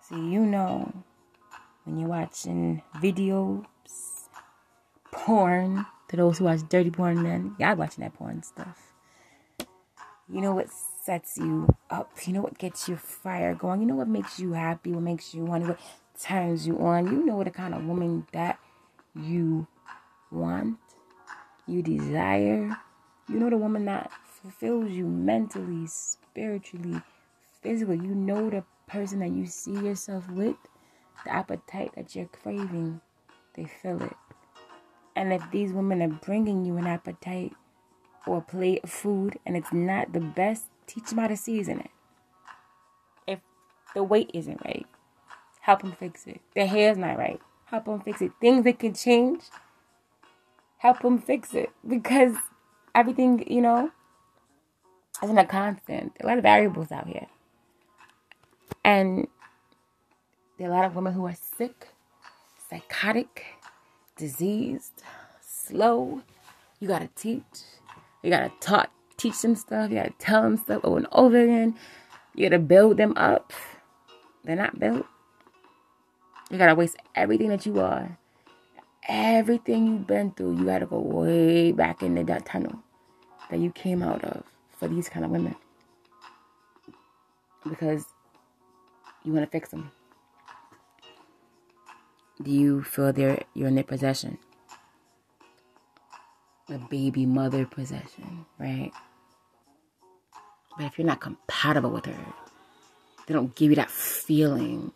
[0.00, 0.92] See, you know
[1.84, 3.64] when you're watching videos,
[5.10, 8.92] porn, to those who watch dirty porn, then y'all watching that porn stuff.
[10.28, 10.68] You know what
[11.04, 12.10] sets you up.
[12.24, 13.80] You know what gets your fire going.
[13.80, 15.80] You know what makes you happy, what makes you want, what
[16.20, 17.06] turns you on.
[17.06, 18.58] You know what the kind of woman that
[19.14, 19.66] you
[20.30, 20.78] want
[21.66, 22.76] you desire.
[23.28, 27.00] You know the woman that fulfills you mentally, spiritually,
[27.62, 27.96] physically.
[27.96, 30.56] You know the person that you see yourself with,
[31.24, 33.00] the appetite that you're craving,
[33.54, 34.16] they feel it.
[35.14, 37.52] And if these women are bringing you an appetite
[38.26, 41.80] or a plate of food and it's not the best, teach them how to season
[41.80, 41.90] it.
[43.26, 43.40] If
[43.94, 44.86] the weight isn't right,
[45.60, 46.40] help them fix it.
[46.54, 48.32] The hair's not right, help them fix it.
[48.40, 49.42] Things that can change
[50.82, 52.36] help them fix it because
[52.94, 53.90] everything, you know,
[55.22, 56.12] isn't a constant.
[56.20, 57.26] A lot of variables out here.
[58.84, 59.28] And
[60.62, 61.88] there are a lot of women who are sick,
[62.70, 63.44] psychotic,
[64.16, 65.02] diseased,
[65.40, 66.22] slow.
[66.78, 67.42] You gotta teach.
[68.22, 69.90] You gotta talk, teach them stuff.
[69.90, 71.74] You gotta tell them stuff over and over again.
[72.36, 73.52] You gotta build them up.
[74.44, 75.04] They're not built.
[76.48, 78.16] You gotta waste everything that you are
[79.08, 82.78] everything you've been through, you got to go way back into that tunnel
[83.50, 84.44] that you came out of
[84.78, 85.56] for these kind of women.
[87.68, 88.04] Because
[89.24, 89.90] you want to fix them.
[92.42, 94.38] Do you feel they're, you're in their possession?
[96.68, 98.92] The baby mother possession, right?
[100.76, 102.26] But if you're not compatible with her,
[103.26, 104.92] they don't give you that feeling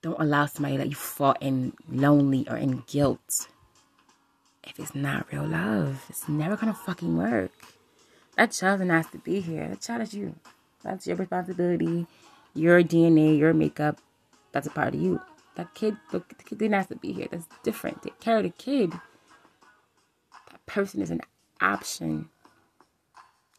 [0.00, 3.48] don't allow somebody that you fall in lonely or in guilt.
[4.62, 7.50] If it's not real love, it's never gonna fucking work.
[8.36, 9.68] That child has to be here.
[9.68, 10.36] That child is you.
[10.84, 12.06] That's your responsibility.
[12.54, 14.00] Your DNA, your makeup,
[14.52, 15.20] that's a part of you.
[15.58, 17.26] That kid, the kid didn't have to be here.
[17.28, 18.02] That's different.
[18.04, 18.92] Take care of the kid.
[18.92, 21.20] That person is an
[21.60, 22.28] option,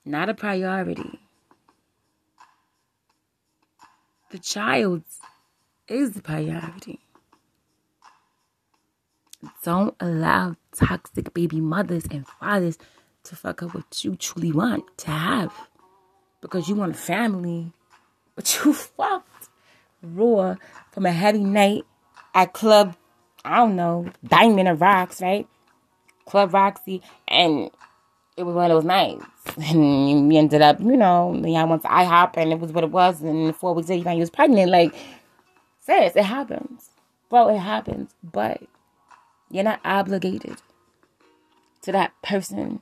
[0.06, 1.20] not a priority.
[4.32, 5.20] The child's
[5.90, 7.02] is the priority.
[9.64, 12.78] Don't allow toxic baby mothers and fathers
[13.24, 15.54] to fuck up what you truly want to have.
[16.40, 17.74] Because you want a family,
[18.36, 19.39] but you fucked
[20.02, 20.56] raw
[20.92, 21.84] from a heavy night
[22.34, 22.96] at Club,
[23.44, 25.48] I don't know, Diamond or Rocks, right?
[26.26, 27.72] Club Roxy, and
[28.38, 29.26] it was one of those nights.
[29.58, 32.92] And you ended up, you know, y'all went to IHOP and it was what it
[32.92, 33.22] was.
[33.22, 34.72] And four weeks later, you was pregnant.
[34.72, 34.94] Like,
[35.80, 36.92] says it happens.
[37.30, 38.12] Bro, it happens.
[38.24, 38.62] But
[39.50, 40.58] you're not obligated
[41.82, 42.82] to that person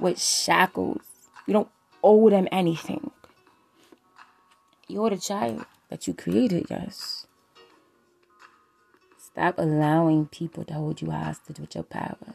[0.00, 1.02] with shackles.
[1.46, 1.68] You don't
[2.02, 3.12] owe them anything.
[4.88, 7.26] You're the child that you created, yes.
[9.18, 12.34] Stop allowing people to hold you hostage with your power.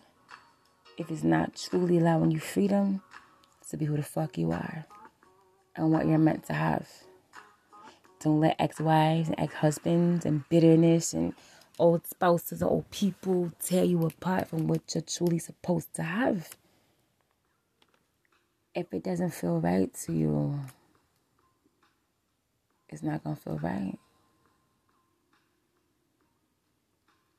[0.98, 3.02] if it's not truly allowing you freedom
[3.70, 4.86] to be who the fuck you are
[5.76, 6.88] and what you're meant to have.
[8.22, 11.34] Don't let ex wives and ex husbands and bitterness and
[11.78, 16.56] old spouses or old people tear you apart from what you're truly supposed to have.
[18.74, 20.60] If it doesn't feel right to you,
[22.90, 23.98] it's not going to feel right.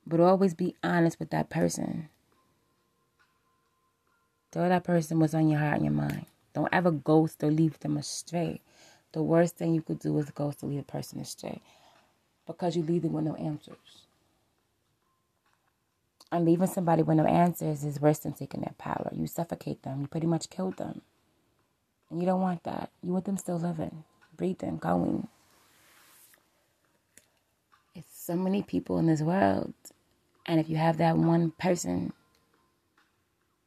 [0.07, 2.09] But always be honest with that person.
[4.53, 6.26] Tell that person what's on your heart and your mind.
[6.55, 8.61] Don't ever ghost or leave them astray.
[9.12, 11.61] The worst thing you could do is ghost or leave a person astray
[12.47, 14.07] because you leave them with no answers.
[16.32, 19.11] And leaving somebody with no answers is worse than taking their power.
[19.12, 20.03] You suffocate them.
[20.03, 21.03] You pretty much killed them.
[22.11, 22.90] And you don't want that.
[23.03, 24.05] You want them still living,
[24.36, 25.28] breathing, going.
[28.27, 29.72] So many people in this world.
[30.47, 32.12] And if you have that one person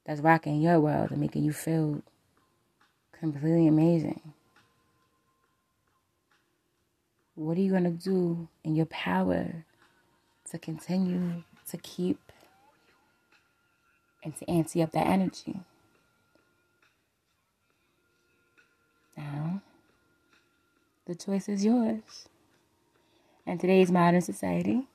[0.06, 2.02] that's rocking your world and making you feel
[3.18, 4.34] completely amazing,
[7.36, 9.64] what are you going to do in your power
[10.52, 12.20] to continue to keep
[14.26, 15.62] and to ante up that energy?
[19.16, 19.62] Now,
[21.06, 22.28] the choice is yours.
[23.50, 24.86] In today's modern society,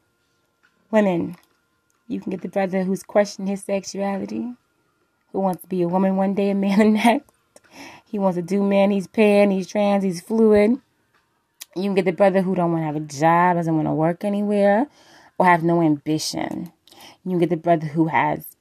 [0.93, 1.35] women,
[2.07, 4.55] you can get the brother who's questioning his sexuality,
[5.33, 7.33] who wants to be a woman one day, a man the next.
[8.05, 10.81] He wants to do man, he's pan, he's trans, he's fluid.
[11.75, 13.93] You can get the brother who don't want to have a job, doesn't want to
[13.93, 14.87] work anywhere,
[15.37, 16.73] or have no ambition.
[17.25, 18.57] You can get the brother who has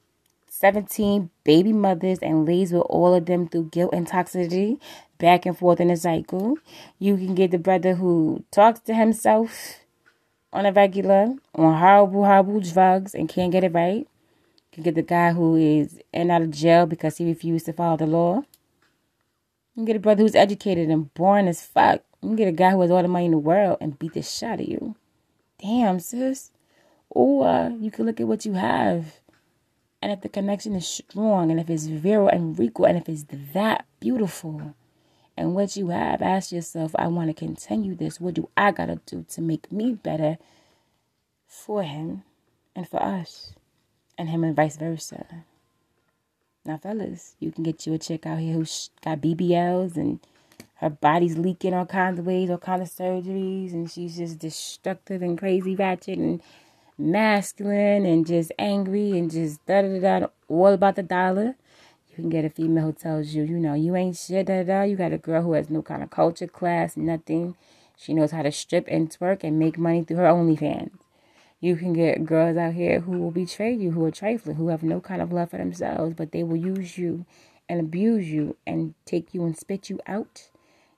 [0.48, 4.80] 17 baby mothers and lays with all of them through guilt and toxicity,
[5.18, 6.56] back and forth in a cycle.
[6.98, 9.83] You can get the brother who talks to himself
[10.54, 14.06] on a regular, on horrible, horrible drugs and can't get it right.
[14.06, 17.72] You can get the guy who is in out of jail because he refused to
[17.72, 18.36] follow the law.
[18.36, 18.44] You
[19.74, 22.02] can get a brother who's educated and boring as fuck.
[22.22, 24.14] You can get a guy who has all the money in the world and beat
[24.14, 24.94] the shit out of you.
[25.60, 26.52] Damn, sis.
[27.10, 29.20] Or you can look at what you have.
[30.00, 33.24] And if the connection is strong, and if it's virile and regal, and if it's
[33.54, 34.74] that beautiful,
[35.36, 38.20] and what you have, ask yourself, I want to continue this.
[38.20, 40.38] What do I got to do to make me better
[41.46, 42.22] for him
[42.74, 43.52] and for us
[44.16, 45.44] and him and vice versa?
[46.64, 50.20] Now, fellas, you can get you a chick out here who's got BBLs and
[50.76, 55.22] her body's leaking all kinds of ways, all kinds of surgeries, and she's just destructive
[55.22, 56.42] and crazy, ratchet and
[56.96, 61.54] masculine and just angry and just da da da, all about the dollar.
[62.16, 64.82] You can get a female who tells you, you know, you ain't shit, da da.
[64.82, 67.56] You got a girl who has no kind of culture, class, nothing.
[67.96, 70.92] She knows how to strip and twerk and make money through her OnlyFans.
[71.60, 74.84] You can get girls out here who will betray you, who are trifling, who have
[74.84, 77.26] no kind of love for themselves, but they will use you
[77.68, 80.50] and abuse you and take you and spit you out.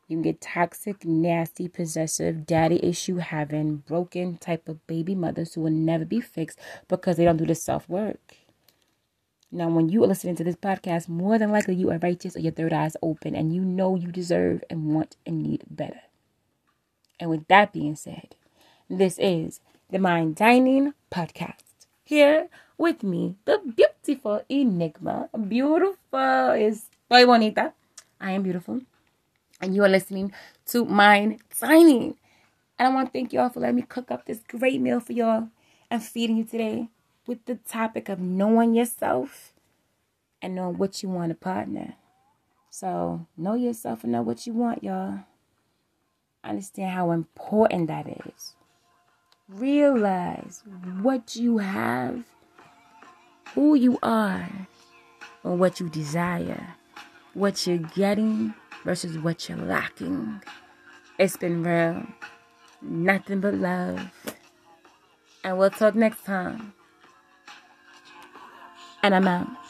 [0.09, 5.63] You can get toxic, nasty, possessive, daddy issue having, broken type of baby mothers who
[5.63, 6.59] will never be fixed
[6.89, 8.37] because they don't do the self work.
[9.53, 12.41] Now, when you are listening to this podcast, more than likely you are righteous or
[12.41, 16.01] your third eye is open and you know you deserve and want and need better.
[17.21, 18.35] And with that being said,
[18.91, 21.63] this is the Mind Dining Podcast.
[22.03, 25.29] Here with me, the beautiful Enigma.
[25.49, 27.73] Beautiful is Soy Bonita.
[28.21, 28.81] I am beautiful.
[29.61, 30.33] And you are listening
[30.67, 32.17] to Mind Dining.
[32.79, 35.13] And I want to thank y'all for letting me cook up this great meal for
[35.13, 35.49] y'all
[35.89, 36.89] and feeding you today
[37.27, 39.53] with the topic of knowing yourself
[40.41, 41.95] and knowing what you want a partner.
[42.71, 45.21] So, know yourself and know what you want, y'all.
[46.45, 48.55] Understand how important that is.
[49.49, 50.63] Realize
[51.01, 52.25] what you have,
[53.55, 54.49] who you are,
[55.43, 56.75] or what you desire,
[57.35, 58.55] what you're getting
[58.85, 60.43] versus what you're lacking.
[61.19, 62.07] It's been real.
[62.83, 64.01] Nothing but love.
[65.43, 66.75] And we'll talk next time
[69.07, 69.66] and I'm out.